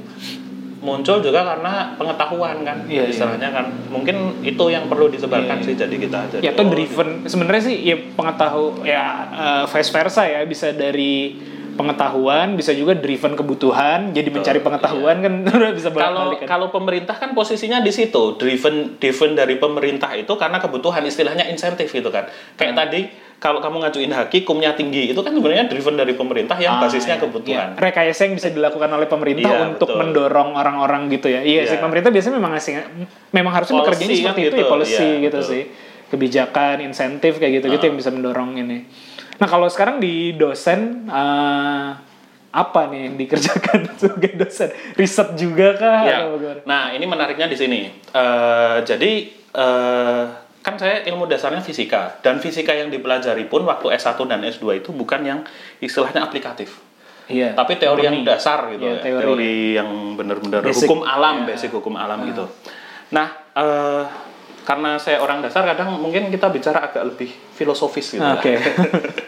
[0.79, 3.11] muncul juga karena pengetahuan kan Iya, iya.
[3.11, 3.66] istilahnya kan.
[3.91, 7.09] Mungkin itu yang perlu disebarkan Iya, sih jadi kita jadi ya atau oh, driven.
[7.26, 9.03] Sebenarnya sih ya pengetahu ya
[9.35, 11.35] eh, vice versa ya bisa dari
[11.79, 17.14] pengetahuan bisa juga driven kebutuhan jadi mencari pengetahuan kan udah bisa kalau kan kalau pemerintah
[17.14, 22.26] kan posisinya di situ driven driven dari pemerintah itu karena kebutuhan istilahnya insentif gitu kan
[22.55, 22.81] kayak Hmm.
[22.85, 23.01] tadi
[23.39, 27.14] kalau kamu ngajuin haki kumnya tinggi itu kan sebenarnya driven dari pemerintah yang Ah, basisnya
[27.14, 27.22] iya.
[27.22, 27.79] kebutuhan Iya.
[27.79, 30.03] rekayasa yang bisa dilakukan oleh pemerintah Iya, untuk betul.
[30.03, 31.70] mendorong orang-orang gitu ya iya Iya.
[31.70, 32.72] sih pemerintah biasanya memang ngasih
[33.31, 35.51] memang harusnya bekerjanya kan seperti itu gitu, ya policy iya, gitu betul.
[35.55, 35.62] sih
[36.09, 38.89] kebijakan insentif kayak gitu gitu yang bisa mendorong ini
[39.39, 41.89] nah kalau sekarang di dosen eh,
[42.49, 46.18] apa nih yang dikerjakan sebagai dosen riset juga kah Ya.
[46.64, 47.80] Nah, ini menariknya di sini.
[47.93, 49.12] Eh, jadi
[49.53, 50.22] eh,
[50.59, 54.91] kan saya ilmu dasarnya fisika dan fisika yang dipelajari pun waktu S1 dan S2 itu
[54.93, 55.41] bukan yang
[55.78, 56.80] istilahnya aplikatif.
[57.28, 57.53] Iya.
[57.53, 59.01] Tapi teori yang dasar gitu Iya, ya.
[59.05, 59.22] teori.
[59.22, 62.49] Teori, yang benar-benar hukum alam, basic hukum alam gitu.
[63.12, 64.05] Nah, eh,
[64.69, 68.21] karena saya orang dasar kadang mungkin kita bicara agak lebih filosofis gitu.
[68.21, 68.61] Oke.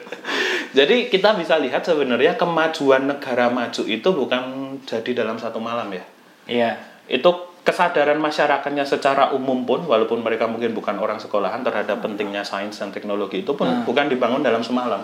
[0.78, 6.04] Jadi kita bisa lihat sebenarnya kemajuan negara maju itu bukan jadi dalam satu malam ya.
[6.50, 6.72] Iya.
[7.10, 7.26] itu
[7.66, 12.94] kesadaran masyarakatnya secara umum pun walaupun mereka mungkin bukan orang sekolahan terhadap pentingnya sains dan
[12.94, 15.02] teknologi itu pun bukan dibangun dalam semalam.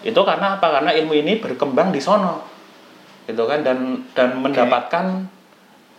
[0.00, 0.80] Itu karena apa?
[0.80, 2.40] Karena ilmu ini berkembang di sono.
[3.28, 3.60] Gitu kan?
[3.60, 5.28] Dan dan mendapatkan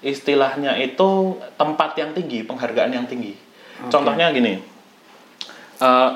[0.01, 3.46] istilahnya itu tempat yang tinggi penghargaan yang tinggi
[3.89, 4.57] contohnya gini.
[5.77, 6.09] Eh,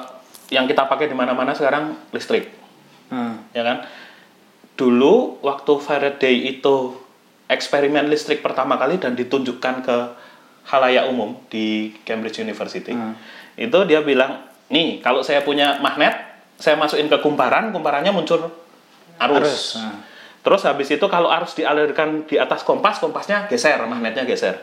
[0.51, 2.49] yang kita pakai di mana-mana sekarang listrik.
[3.11, 3.43] Hmm.
[3.51, 3.83] ya kan?
[4.79, 6.95] Dulu waktu Faraday itu
[7.51, 9.97] eksperimen listrik pertama kali dan ditunjukkan ke
[10.71, 13.17] halayak umum di Cambridge University Hmm.
[13.59, 14.39] itu dia bilang
[14.71, 16.15] nih kalau saya punya magnet
[16.55, 18.47] saya masukin ke kumparan kumparannya muncul
[19.19, 19.99] arus, Arus, nah.
[20.45, 24.55] terus habis itu kalau arus dialirkan di atas kompas kompasnya geser magnetnya geser.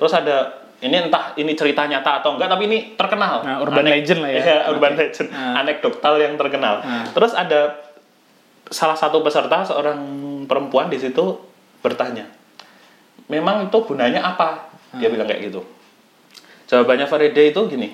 [0.00, 4.20] Terus ada ini entah ini cerita nyata atau enggak tapi ini terkenal Nah, urban legend
[4.20, 4.40] lah ya.
[4.40, 5.00] Iya, urban Oke.
[5.04, 5.60] legend Ah.
[5.60, 7.04] anekdotal yang terkenal Ah.
[7.06, 7.76] terus ada
[8.66, 9.98] salah satu peserta seorang
[10.46, 11.36] perempuan di situ
[11.80, 12.24] bertanya
[13.26, 15.60] memang itu gunanya apa dia bilang kayak gitu
[16.66, 17.88] jawabannya Faraday itu gini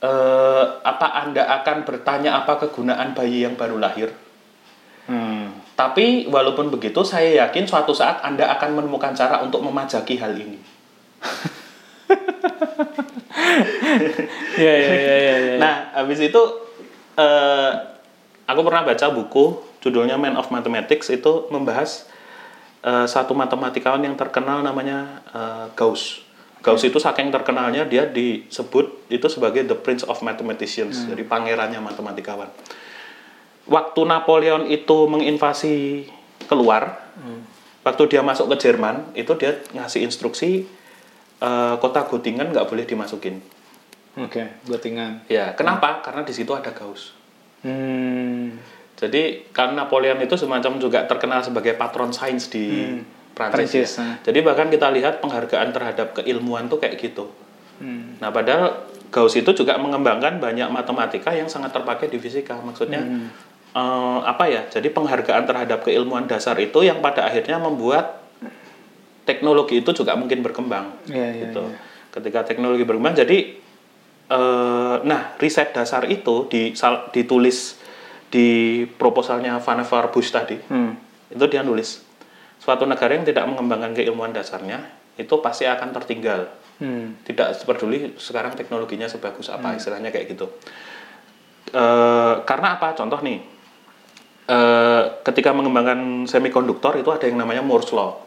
[0.00, 4.12] "Eh, apa anda akan bertanya apa kegunaan bayi yang baru lahir
[5.04, 5.52] Hmm.
[5.74, 10.56] tapi walaupun begitu saya yakin suatu saat anda akan menemukan cara untuk memajaki hal ini
[14.54, 15.34] Iya iya iya iya.
[15.38, 15.54] iya.
[15.58, 16.42] Nah, habis itu
[17.18, 17.72] eh
[18.46, 19.44] aku pernah baca buku
[19.82, 22.06] judulnya Man of Mathematics itu membahas
[22.82, 26.22] eh, satu matematikawan yang terkenal namanya eh, Gauss.
[26.64, 32.48] Gauss itu saking terkenalnya dia disebut itu sebagai the prince of mathematicians, jadi pangerannya matematikawan.
[33.68, 36.08] Waktu Napoleon itu menginvasi
[36.48, 37.04] keluar,
[37.84, 40.64] waktu dia masuk ke Jerman, itu dia ngasih instruksi
[41.40, 43.40] eh, kota Göttingen nggak boleh dimasukin.
[44.14, 45.26] Oke, Göttingen.
[45.26, 45.98] Ya, kenapa?
[46.04, 47.14] Karena di situ ada Gauss.
[47.66, 48.54] Hmm.
[48.94, 52.94] Jadi karena Napoleon itu semacam juga terkenal sebagai patron sains di
[53.34, 53.58] Prancis.
[53.58, 54.00] Prancis, ya.
[54.00, 54.14] nah.
[54.22, 57.26] Jadi bahkan kita lihat penghargaan terhadap keilmuan tuh kayak gitu.
[57.82, 58.14] Hmm.
[58.22, 62.58] Nah, padahal Gauss itu juga mengembangkan banyak matematika yang sangat terpakai di fisika.
[62.62, 63.02] Maksudnya
[63.74, 64.62] eh, apa ya?
[64.70, 68.23] Jadi penghargaan terhadap keilmuan dasar itu yang pada akhirnya membuat
[69.24, 71.08] teknologi itu juga mungkin berkembang.
[71.08, 71.64] Iya, iya, gitu.
[71.64, 71.78] iya.
[72.14, 73.58] Ketika teknologi berkembang, jadi
[74.30, 76.72] eh, nah riset dasar itu di,
[77.12, 77.80] ditulis
[78.30, 80.56] di proposalnya Van Nevar Bush tadi.
[80.70, 80.96] Hmm.
[81.32, 82.04] Itu dia nulis
[82.60, 84.80] suatu negara yang tidak mengembangkan keilmuan dasarnya
[85.20, 87.14] itu pasti akan tertinggal Hmm.
[87.22, 90.50] tidak peduli sekarang teknologinya sebagus apa istilahnya kayak gitu
[91.74, 92.94] Eh, karena apa?
[92.94, 93.42] Contoh nih,
[94.46, 98.22] eh, ketika mengembangkan semikonduktor itu ada yang namanya Moore's law.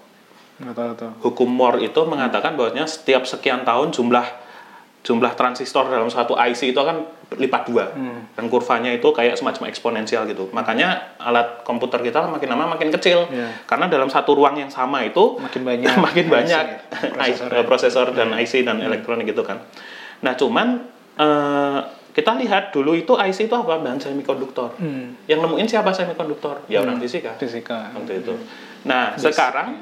[1.19, 4.25] Hukum Moore itu mengatakan bahwasanya setiap sekian tahun jumlah
[5.01, 6.99] jumlah transistor dalam satu IC itu akan
[7.39, 7.95] lipat dua
[8.35, 10.51] dan kurvanya itu kayak semacam eksponensial gitu.
[10.51, 13.63] Makanya alat komputer kita makin lama makin kecil Iya.
[13.63, 16.65] karena dalam satu ruang yang sama itu Makin banyak makin IC, banyak
[17.13, 17.47] prosesor.
[17.47, 19.63] IC, prosesor dan IC dan elektronik gitu kan.
[20.23, 20.67] Nah cuman
[21.15, 21.79] eh,
[22.11, 24.75] kita lihat dulu itu IC itu apa bahan semikonduktor.
[24.75, 25.15] Hmm.
[25.23, 26.67] Yang nemuin siapa semikonduktor?
[26.67, 27.93] Ya orang fisika Fisika.
[27.93, 28.33] waktu itu.
[28.83, 29.77] Nah sekarang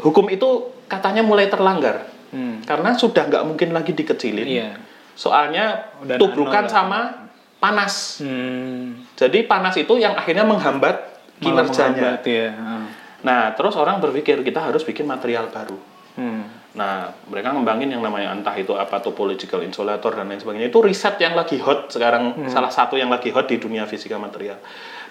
[0.00, 2.58] hukum itu katanya mulai terlanggar Hmm.
[2.66, 4.44] karena sudah nggak mungkin lagi dikecilin.
[4.44, 4.70] Iya.
[5.14, 7.30] Soalnya Udah tubrukan sama
[7.62, 8.18] panas.
[8.20, 9.06] Hmm.
[9.14, 12.18] Jadi panas itu yang akhirnya menghambat kinerjanya.
[12.20, 12.48] menghambat, ya.
[12.52, 12.86] Ah.
[13.22, 15.78] Nah, terus orang berpikir kita harus bikin material baru.
[16.18, 16.44] Hmm.
[16.76, 20.68] Nah, mereka ngembangin yang namanya entah itu apa topological insulator dan lain sebagainya.
[20.68, 22.50] Itu riset yang lagi hot sekarang, Hmm.
[22.52, 24.60] salah satu yang lagi hot di dunia fisika material.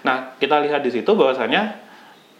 [0.06, 1.82] Nah, kita lihat di situ bahwasanya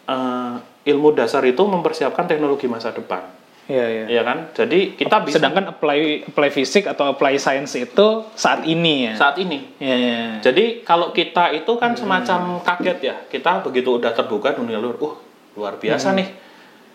[0.06, 0.54] eh,
[0.86, 3.26] ilmu dasar itu mempersiapkan teknologi masa depan.
[3.66, 4.04] Iya, iya.
[4.06, 4.54] Ya kan?
[4.54, 8.06] Jadi kita bisa Sedangkan apply apply fisik atau apply science itu
[8.38, 9.18] saat ini ya.
[9.18, 10.18] saat ini Iya, iya.
[10.38, 11.82] Jadi kalau kita itu Hmm.
[11.82, 15.14] kan semacam kaget ya, kita begitu udah terbuka dunia luar, uh
[15.58, 16.22] luar biasa Hmm.
[16.22, 16.28] nih,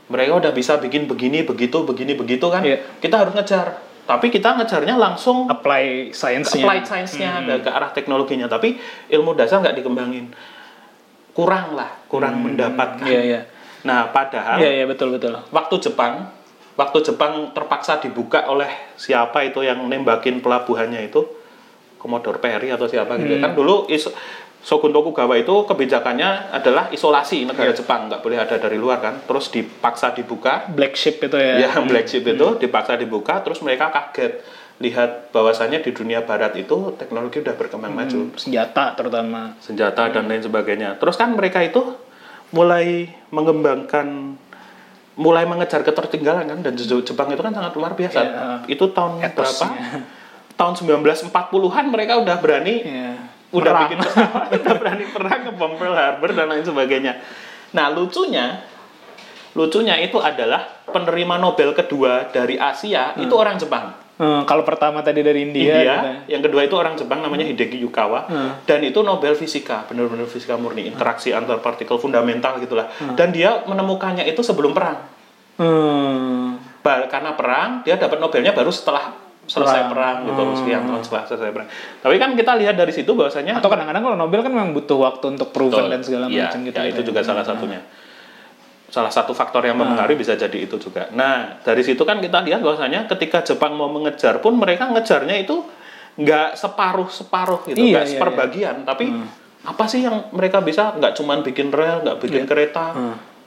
[0.07, 2.79] mereka udah bisa bikin begini, begitu, begini, begitu kan, Iya.
[3.03, 3.75] kita harus ngejar.
[4.07, 6.63] Tapi kita ngejarnya langsung apply science-nya.
[6.63, 8.79] applied science-nya ada ke arah teknologinya, tapi
[9.11, 10.31] ilmu dasar nggak dikembangin,
[11.31, 13.03] kurang lah, kurang mendapatkan.
[13.03, 13.41] Iya, iya.
[13.83, 15.33] Nah padahal Iya, iya, betul, betul.
[15.47, 16.29] waktu Jepang,
[16.73, 21.25] waktu Jepang terpaksa dibuka oleh siapa itu yang nembakin pelabuhannya itu,
[21.95, 23.43] Commodore Perry atau siapa gitu Hmm.
[23.43, 24.09] kan dulu is,
[24.61, 27.77] Shogun Tokugawa itu kebijakannya adalah isolasi negara Iya.
[27.77, 31.65] Jepang nggak boleh ada dari luar kan, terus dipaksa dibuka, Black ship itu ya.
[31.65, 34.37] ya Black Ship itu dipaksa dibuka, terus mereka kaget
[34.77, 39.53] lihat bahwasannya di dunia Barat itu teknologi udah berkembang maju Senjata terutama.
[39.57, 40.93] senjata dan lain sebagainya.
[40.95, 41.81] Terus kan mereka itu
[42.51, 44.35] mulai mengembangkan
[45.13, 48.19] mulai mengejar ketertinggalan kan dan Je- Jepang itu kan sangat luar biasa.
[48.19, 48.43] Iya.
[48.65, 49.69] Itu tahun Etosnya.
[49.69, 49.99] berapa?
[50.53, 53.11] Tahun 1940-an mereka udah berani Iya.
[53.49, 53.81] udah Perang.
[53.85, 57.13] bikin pesawat, udah berani perang ke bom Pearl Harbor dan lain sebagainya.
[57.71, 58.63] Nah, lucunya
[59.51, 63.91] lucunya itu adalah penerima Nobel kedua dari Asia itu orang Jepang.
[64.21, 66.17] Hmm, kalau pertama tadi dari India, India, gitu ya.
[66.29, 68.53] yang kedua itu orang Jepang namanya Hideki Yukawa Hmm.
[68.63, 73.15] dan itu Nobel fisika benar-benar fisika murni interaksi antar partikel fundamental gitulah Hmm.
[73.15, 75.01] dan dia menemukannya itu sebelum perang
[75.57, 76.61] Hmm.
[76.81, 79.91] Karena perang dia dapat Nobelnya baru setelah selesai Perang.
[79.91, 81.67] perang, gitu sekian tahun setelah selesai perang
[81.97, 85.25] tapi kan kita lihat dari situ bahwasanya Atau kadang-kadang kalau Nobel kan memang butuh waktu
[85.29, 85.89] untuk proven Betul.
[85.89, 86.77] dan segala Iya, macam gitu.
[86.77, 87.07] ya, gitu itu ya.
[87.09, 87.81] juga salah satunya
[88.91, 91.07] salah satu faktor yang mempengaruhi bisa jadi itu juga.
[91.15, 95.63] Nah, dari situ kan kita lihat bahwasanya ketika Jepang mau mengejar pun mereka ngejarnya itu
[96.19, 99.15] nggak separuh-separuh gitu, Iya, nggak iya, seperbagian, tapi
[99.63, 100.91] apa sih yang mereka bisa?
[100.99, 102.91] Nggak cuman bikin rel, nggak bikin kereta,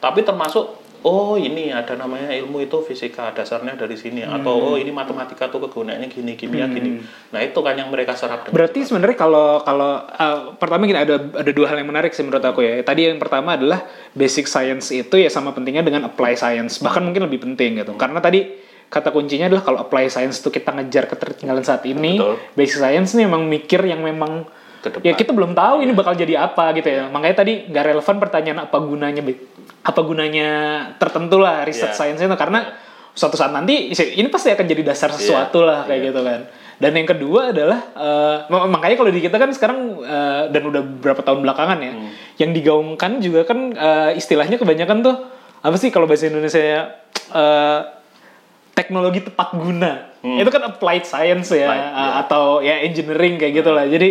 [0.00, 4.88] tapi termasuk oh ini ada namanya ilmu itu fisika dasarnya dari sini atau oh ini
[4.88, 7.04] matematika tuh kegunaannya gini kimia gini.
[7.28, 11.20] Nah, itu kan yang mereka serap dengan Berarti sebenarnya kalau kalau uh, pertama gini ada
[11.20, 12.80] ada dua hal yang menarik sih menurut aku ya.
[12.80, 13.84] Tadi yang pertama adalah
[14.16, 16.80] basic science itu ya sama pentingnya dengan apply science.
[16.80, 17.92] Bahkan mungkin lebih penting gitu.
[18.00, 22.40] Karena tadi kata kuncinya adalah kalau apply science itu kita ngejar ketertinggalan saat ini, Betul.
[22.56, 24.48] basic science nih memang mikir yang memang
[24.84, 25.00] Ke depan.
[25.02, 27.08] ya kita belum tahu ini bakal jadi apa gitu ya.
[27.08, 29.24] Makanya tadi nggak relevan pertanyaan apa gunanya
[29.80, 30.48] apa gunanya
[30.94, 31.96] tertentu lah riset Iya.
[31.96, 32.68] science itu karena
[33.10, 36.08] suatu saat nanti ini pasti akan jadi dasar sesuatu lah kayak Iya.
[36.10, 36.40] gitu kan.
[36.74, 40.82] Dan yang kedua adalah eh, mak- makanya kalau di kita kan sekarang eh, dan udah
[40.82, 42.10] beberapa tahun belakangan ya, Hmm.
[42.36, 45.16] yang digaungkan juga kan eh, istilahnya kebanyakan tuh
[45.60, 46.92] apa sih kalau bahasa Indonesia
[47.30, 47.80] eh,
[48.74, 50.12] teknologi tepat guna.
[50.20, 51.70] Itu kan applied science ya Hmm.
[51.70, 52.10] Applied, iya.
[52.18, 53.84] atau ya engineering kayak gitu lah.
[53.84, 54.08] Jadi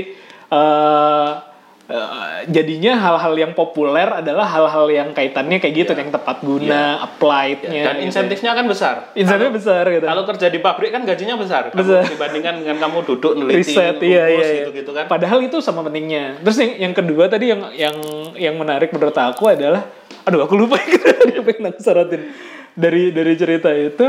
[0.53, 7.69] eh, jadinya hal-hal yang populer adalah hal-hal yang kaitannya kayak gitu, yang tepat guna, applied-nya.
[7.69, 7.83] Iya.
[7.85, 8.05] dan gitu.
[8.09, 8.95] insentifnya kan besar.
[9.13, 10.05] Insentifnya besar gitu.
[10.07, 12.03] Kalau kerja di pabrik kan gajinya besar, kamu Besar.
[12.07, 14.53] dibandingkan dengan kamu duduk neliti, riset iya iya, iya.
[14.63, 15.05] gitu-gitu kan.
[15.11, 17.95] padahal itu sama pentingnya terus yang yang kedua tadi yang yang
[18.37, 19.83] yang menarik menurut aku adalah
[20.23, 22.31] aduh aku lupa apa yang aku sorotin
[22.73, 24.05] dari dari cerita itu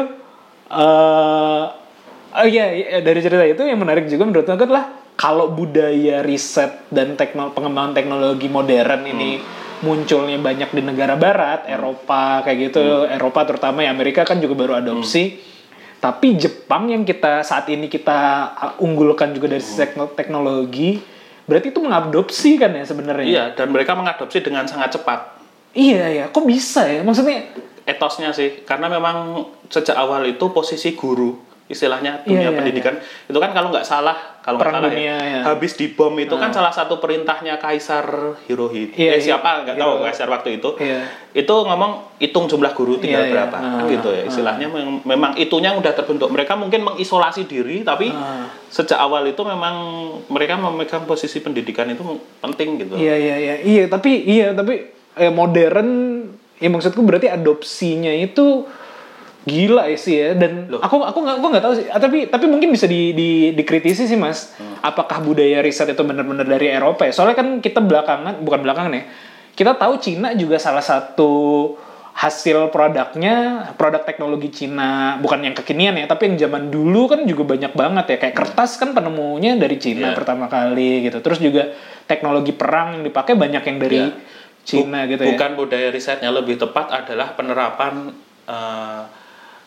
[0.70, 1.64] eh
[2.34, 6.91] oh iya, iya, dari cerita itu yang menarik juga menurut aku adalah kalau budaya riset
[6.91, 9.39] dan teknol pengembangan teknologi modern ini
[9.85, 14.81] munculnya banyak di negara barat, Eropa kayak gitu, Eropa terutama ya Amerika kan juga baru
[14.81, 15.37] adopsi.
[16.01, 18.19] Tapi Jepang yang kita saat ini kita
[18.53, 21.01] uh, unggulkan juga dari sisi tekno- teknologi,
[21.49, 23.25] berarti itu mengadopsi kan ya sebenarnya.
[23.25, 25.41] Iya, dan mereka mengadopsi dengan sangat cepat.
[25.73, 27.01] Iya ya, kok bisa ya?
[27.01, 27.49] Maksudnya
[27.85, 32.95] Etosnya sih, karena memang sejak awal itu posisi guru istilahnya Iya, dunia iya, pendidikan.
[33.25, 35.41] Itu kan kalau nggak salah kalau nggak salah dunia, ya, ya.
[35.43, 38.05] habis dibom itu kan salah satu perintahnya Kaisar
[38.45, 39.25] Hirohito Iya, eh, iya.
[39.33, 39.65] siapa?
[39.65, 40.71] Nggak tahu Kaisar waktu itu.
[40.77, 41.01] Iya.
[41.35, 43.35] itu ngomong hitung jumlah guru tinggal Iya, iya.
[43.35, 44.23] berapa kan Ah, gitu ya.
[44.25, 46.29] istilahnya mem- memang itunya udah terbentuk.
[46.29, 48.47] Mereka mungkin mengisolasi diri tapi Ah.
[48.69, 49.75] sejak awal itu memang
[50.29, 52.05] mereka memegang posisi pendidikan itu
[52.39, 52.95] penting gitu.
[52.95, 53.55] Iya iya iya.
[53.59, 54.85] Iya tapi iya tapi
[55.15, 55.89] eh, modern
[56.55, 58.62] ya maksudku berarti adopsinya itu
[59.45, 60.32] gila ya sih ya.
[60.32, 60.80] Dan Loh.
[60.80, 61.86] aku aku nggak aku nggak tahu sih.
[61.88, 64.53] Ah, tapi tapi mungkin bisa di, di dikritisi sih mas.
[64.57, 64.76] Hmm.
[64.80, 67.12] apakah budaya riset itu benar-benar dari Eropa ya?
[67.12, 69.05] Soalnya kan kita belakangan bukan belakangan ya.
[69.53, 71.32] Kita tahu Cina juga salah satu
[72.14, 73.34] hasil produknya
[73.74, 78.05] produk teknologi Cina bukan yang kekinian ya tapi yang zaman dulu kan juga banyak banget
[78.07, 78.16] ya.
[78.20, 80.14] Kayak kertas kan penemunya dari Cina Iya.
[80.14, 81.18] pertama kali gitu.
[81.20, 81.72] Terus juga
[82.05, 84.09] teknologi perang yang dipakai banyak yang dari Iya.
[84.64, 85.28] Cina Bu- gitu ya.
[85.32, 88.12] bukan budaya risetnya lebih tepat adalah penerapan
[88.45, 89.03] eh,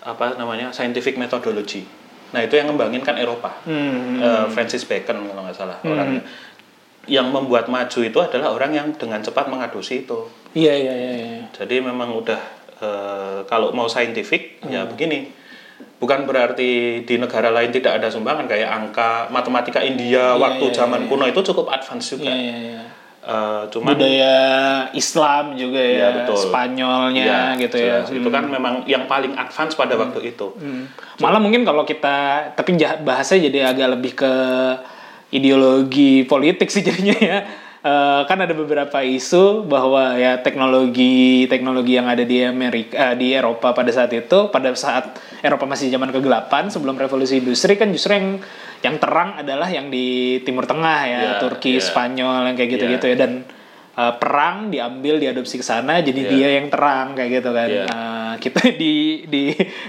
[0.02, 1.88] apa namanya scientific methodology
[2.28, 4.20] nah itu yang ngembangin kan Eropa Hmm.
[4.20, 6.22] Eh, Francis Bacon kalau nggak salah orangnya
[7.08, 11.42] yang membuat maju itu adalah orang yang dengan cepat mengadopsi itu iya iya iya iya.
[11.56, 12.42] Jadi memang udah
[12.78, 14.92] eh, kalau mau saintifik ya Hmm.
[14.92, 15.32] begini.
[15.98, 20.76] Bukan berarti di negara lain tidak ada sumbangan kayak angka matematika India Iya, waktu iya,
[20.76, 21.10] zaman iya.
[21.10, 22.28] kuno itu cukup advance juga.
[22.28, 22.84] Iya, iya, iya.
[23.28, 24.36] Eh, cuman budaya
[24.96, 26.48] Islam juga ya, Iya, betul.
[26.48, 28.00] Spanyolnya ya, gitu ya.
[28.08, 30.56] Itu kan memang yang paling advance pada waktu itu.
[30.56, 30.88] Hmm.
[31.20, 34.34] Malah mungkin kalau kita tapi bahasanya jadi agak lebih ke
[35.36, 37.40] ideologi politik sih jadinya ya.
[37.88, 43.32] Eh, kan ada beberapa isu bahwa ya teknologi teknologi yang ada di Amerika eh, di
[43.32, 48.18] Eropa pada saat itu pada saat Eropa masih zaman kegelapan sebelum revolusi industri kan justru
[48.18, 48.42] yang
[48.80, 51.82] yang terang adalah yang di Timur Tengah ya, Iya, Turki, iya.
[51.82, 53.32] Spanyol yang kayak gitu-gitu ya dan
[53.94, 56.30] eh, perang diambil diadopsi ke sana jadi Iya.
[56.30, 57.66] dia yang terang kayak gitu kan.
[57.68, 57.84] Iya.
[57.86, 59.44] Eh, kita di di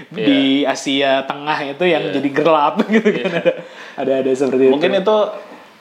[0.09, 3.53] di Asia Tengah itu yang jadi gelap gitu kan ada
[3.95, 4.73] ada ada seperti Iya.
[4.73, 5.01] Mungkin itu.
[5.03, 5.17] itu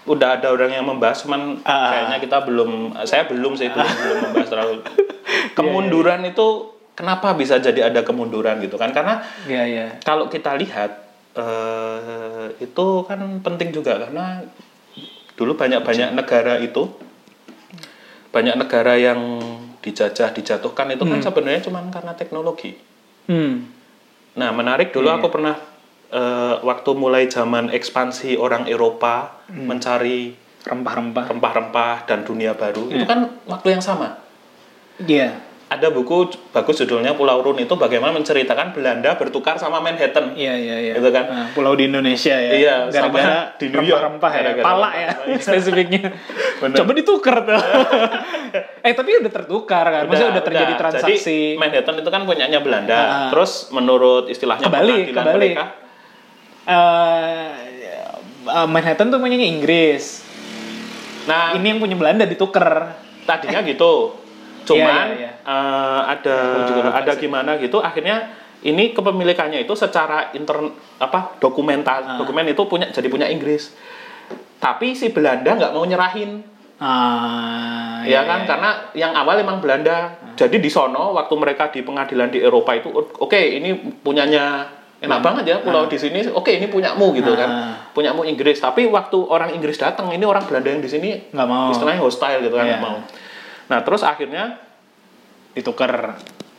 [0.09, 1.93] udah ada orang yang membahas, cuman Ah.
[1.93, 2.71] kayaknya kita belum,
[3.05, 4.75] saya belum sih belum, belum membahas terlalu.
[5.57, 6.47] Kemunduran itu
[6.93, 8.91] kenapa bisa jadi ada kemunduran gitu kan?
[8.91, 9.87] Karena Iya iya.
[10.01, 11.08] kalau kita lihat
[11.39, 14.43] eh, itu kan penting juga karena
[15.39, 16.91] dulu banyak-banyak negara itu
[18.35, 19.39] banyak negara yang
[19.79, 22.75] dijajah dijatuhkan itu kan sebenarnya cuma karena teknologi.
[23.31, 23.71] Hmm.
[24.35, 25.55] Nah menarik dulu aku pernah
[26.11, 31.33] eh, waktu mulai zaman ekspansi orang Eropa mencari Rempah-rempah.
[31.33, 34.21] rempah-rempah dan dunia baru itu kan waktu yang sama.
[35.01, 35.48] Iya.
[35.69, 36.17] Ada buku
[36.49, 40.33] bagus judulnya Pulau Run itu bagaimana menceritakan Belanda bertukar sama Manhattan.
[40.33, 40.93] Iya iya iya.
[40.97, 41.25] Gitu kan?
[41.29, 42.51] Nah, pulau di Indonesia ya.
[42.51, 44.01] Iya, gara-gara di New York.
[44.17, 44.41] rempah-rempah ya.
[44.43, 45.45] Gara-gara Pala ya rempah-rempah.
[45.45, 46.01] spesifiknya.
[46.65, 46.77] Bener.
[46.81, 47.61] Coba ditukar tuh.
[48.89, 50.03] eh tapi udah tertukar kan.
[50.05, 50.81] Maksudnya udah terjadi udah.
[50.81, 51.13] transaksi.
[51.13, 52.97] Jadi Manhattan itu kan punyanya Belanda.
[52.97, 53.29] Ah.
[53.29, 55.53] Terus menurut istilahnya Kebalik, pengadilan kebalik.
[55.53, 55.65] mereka,
[56.67, 57.49] Eh,
[58.47, 60.25] eh, Manhattan tuh punyanya Inggris.
[61.25, 62.97] nah Ini yang punya Belanda ditukar.
[63.25, 64.17] tadinya gitu.
[64.71, 65.31] Cuman Iya, iya, iya.
[65.43, 66.37] eh, ada
[66.95, 67.21] ada sih.
[67.21, 67.79] gimana gitu.
[67.79, 68.29] Akhirnya
[68.61, 72.17] ini kepemilikannya itu secara intern apa dokumental Ah.
[72.17, 73.73] dokumen itu punya jadi punya Inggris.
[74.59, 76.43] Tapi si Belanda nggak mau nyerahin.
[76.79, 82.29] Ah, ya kan karena yang awal emang Belanda jadi di sono waktu mereka di pengadilan
[82.29, 84.63] di Eropa itu oke ini punyanya
[84.99, 87.75] enak banget ya pulau di sini oke ini punyamu gitu kan Ah.
[87.91, 91.71] punyamu Inggris tapi waktu orang Inggris datang ini orang Belanda yang di sini nggak mau
[91.71, 92.71] istilahnya hostile gitu kan Iya.
[92.73, 92.97] nggak mau
[93.69, 94.59] nah terus akhirnya
[95.53, 96.17] ditukar.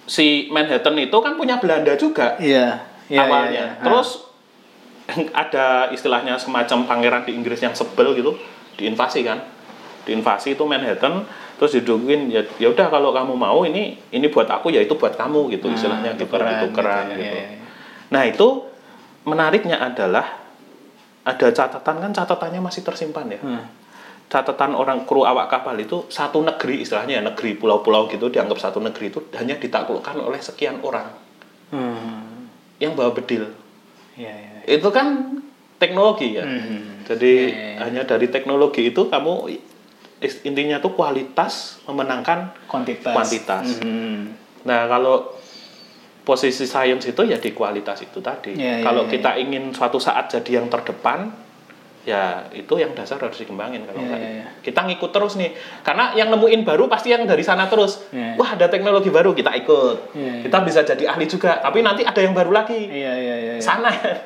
[0.10, 2.82] si Manhattan itu kan punya Belanda juga Iya.
[3.10, 3.84] Iya, awalnya iya, iya.
[3.86, 4.26] terus
[5.41, 8.38] ada istilahnya semacam pangeran di Inggris yang sebel gitu
[8.78, 9.41] diinvasi kan
[10.05, 11.26] diinvasi itu Manhattan
[11.57, 15.14] terus didudukin ya ya udah kalau kamu mau ini ini buat aku ya itu buat
[15.14, 17.38] kamu gitu Ah, istilahnya gitu tukeran tukeran gitu ya, gitu.
[17.38, 17.57] iya, iya.
[18.10, 18.47] Nah itu
[19.28, 20.26] menariknya adalah
[21.28, 23.39] ada catatan kan catatannya masih tersimpan ya.
[23.43, 23.64] Hmm.
[24.30, 28.77] Catatan orang kru awak kapal itu satu negeri istilahnya ya negeri pulau-pulau gitu dianggap satu
[28.77, 31.09] negeri itu hanya ditaklukkan oleh sekian orang
[31.69, 32.49] Hmm.
[32.77, 33.45] yang bawa bedil.
[34.17, 34.57] Iya, iya.
[34.65, 35.38] Itu kan
[35.77, 36.45] teknologi ya.
[36.45, 37.05] Hmm.
[37.05, 37.77] Jadi iya, iya.
[37.86, 39.49] hanya dari teknologi itu kamu
[40.43, 43.13] intinya tuh kualitas memenangkan Kuantitas.
[43.13, 43.65] kuantitas.
[43.82, 44.34] Hmm.
[44.65, 45.32] Nah, kalau
[46.21, 48.53] posisi sains itu ya di kualitas itu tadi.
[48.53, 51.32] Iya, kalau iya, kita ingin suatu saat jadi yang terdepan,
[52.10, 54.45] ya itu yang dasar harus dikembangin kalau Iya, enggak iya, iya.
[54.60, 58.34] kita ngikut terus nih karena yang nemuin baru pasti yang dari sana terus Iya.
[58.34, 60.41] wah ada teknologi baru kita ikut Iya, iya.
[60.41, 63.53] kita bisa jadi ahli juga tapi nanti ada yang baru lagi Iya iya iya.
[63.55, 63.62] iya.
[63.62, 64.18] sana Iya,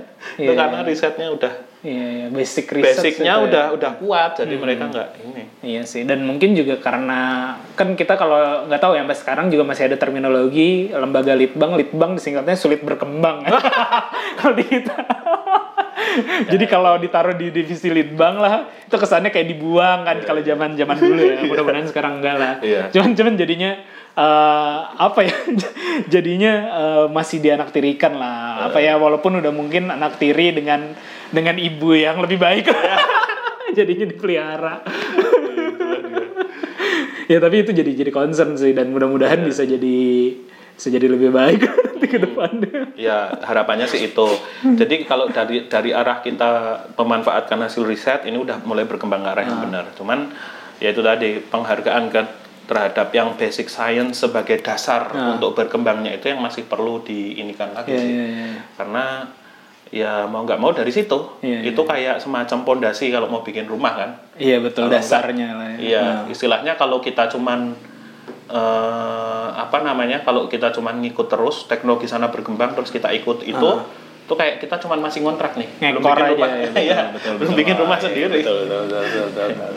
[0.45, 1.53] itu karena risetnya udah
[1.83, 2.25] Iya, iya.
[2.29, 3.45] basic research basicnya itu ya.
[3.45, 4.63] udah udah kuat jadi Hmm.
[4.63, 7.19] mereka nggak ini Iya sih, dan mungkin juga karena
[7.73, 12.15] kan kita kalau nggak tahu ya sampai sekarang juga masih ada terminologi lembaga litbang, litbang
[12.15, 13.47] disingkatnya sulit berkembang.
[14.37, 14.91] kalau di kita.
[16.51, 20.97] Jadi kalau ditaruh di divisi litbang lah, itu kesannya kayak dibuang kan kalau zaman zaman
[20.97, 21.37] dulu ya.
[21.45, 22.53] Mudah-mudahan sekarang enggak lah.
[22.61, 22.89] Iya.
[22.93, 23.71] Cuman cuman jadinya
[24.17, 25.35] eh, apa ya?
[26.13, 28.69] jadinya eh, masih dianaktirikan lah.
[28.69, 30.93] Apa ya walaupun udah mungkin anak tiri dengan
[31.33, 32.69] dengan ibu yang lebih baik.
[33.77, 34.75] jadinya dipelihara.
[37.31, 40.35] ya tapi itu jadi jadi concern sih dan mudah-mudahan bisa jadi
[40.75, 41.61] bisa jadi lebih baik
[42.03, 42.79] nanti ke depannya.
[42.99, 44.27] ya harapannya sih itu.
[44.75, 46.49] Jadi kalau dari dari arah kita
[46.93, 49.63] memanfaatkan hasil riset ini udah mulai berkembang ke arah yang Ah.
[49.63, 49.85] benar.
[49.95, 50.19] Cuman
[50.77, 52.25] ya itu tadi penghargaan kan
[52.63, 57.99] terhadap yang basic science sebagai dasar untuk berkembangnya itu yang masih perlu diinikan lagi Iya,
[57.99, 58.07] sih.
[58.09, 58.47] iya, iya.
[58.73, 59.05] karena
[59.93, 61.37] ya mau nggak mau dari situ.
[61.39, 64.09] Iya, itu kayak semacam pondasi kalau mau bikin rumah kan.
[64.35, 64.87] Iya betul.
[64.87, 65.79] Dasarnya lah ya.
[65.79, 67.75] Iya, istilahnya kalau kita cuman
[68.53, 70.21] eh, apa namanya?
[70.21, 73.69] Kalau kita cuman ngikut terus teknologi sana berkembang terus kita ikut itu,
[74.23, 77.49] itu kayak kita cuman masih ngontrak nih, belum bikin rumah, ya, betul, Iya, betul, belum
[77.49, 77.59] betul.
[77.59, 78.39] bikin rumah iya, sendiri.
[78.39, 79.73] betul, betul, betul, betul, betul.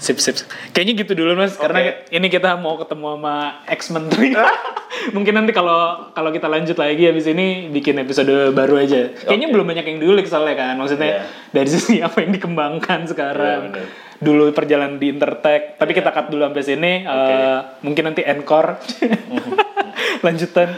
[0.00, 0.32] Sip, sip.
[0.72, 3.36] Kayaknya gitu dulu mas, karena ini kita mau ketemu sama
[3.68, 4.32] ex menteri.
[5.16, 9.12] Mungkin nanti kalau kalau kita lanjut lagi habis ini bikin episode baru aja.
[9.12, 9.54] Kayaknya Oke.
[9.60, 10.74] belum banyak yang diulik soalnya kan.
[10.80, 11.22] Maksudnya Iya.
[11.52, 13.60] dari sisi apa yang dikembangkan sekarang.
[13.60, 13.86] Iya, bener.
[14.20, 15.80] Dulu perjalanan di Intertech.
[15.80, 16.92] Tapi kita cut dulu sampai sini.
[17.08, 18.78] Eh, mungkin nanti encore
[20.24, 20.68] lanjutan.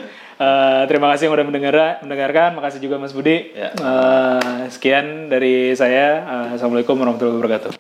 [0.43, 2.57] Eh, terima kasih yang udah mendengar mendengarkan.
[2.57, 3.53] Makasih juga Mas Budi.
[3.53, 3.75] Ya.
[3.75, 6.23] Eh, sekian dari saya.
[6.23, 7.73] Eh, Assalamualaikum warahmatullahi wabarakatuh.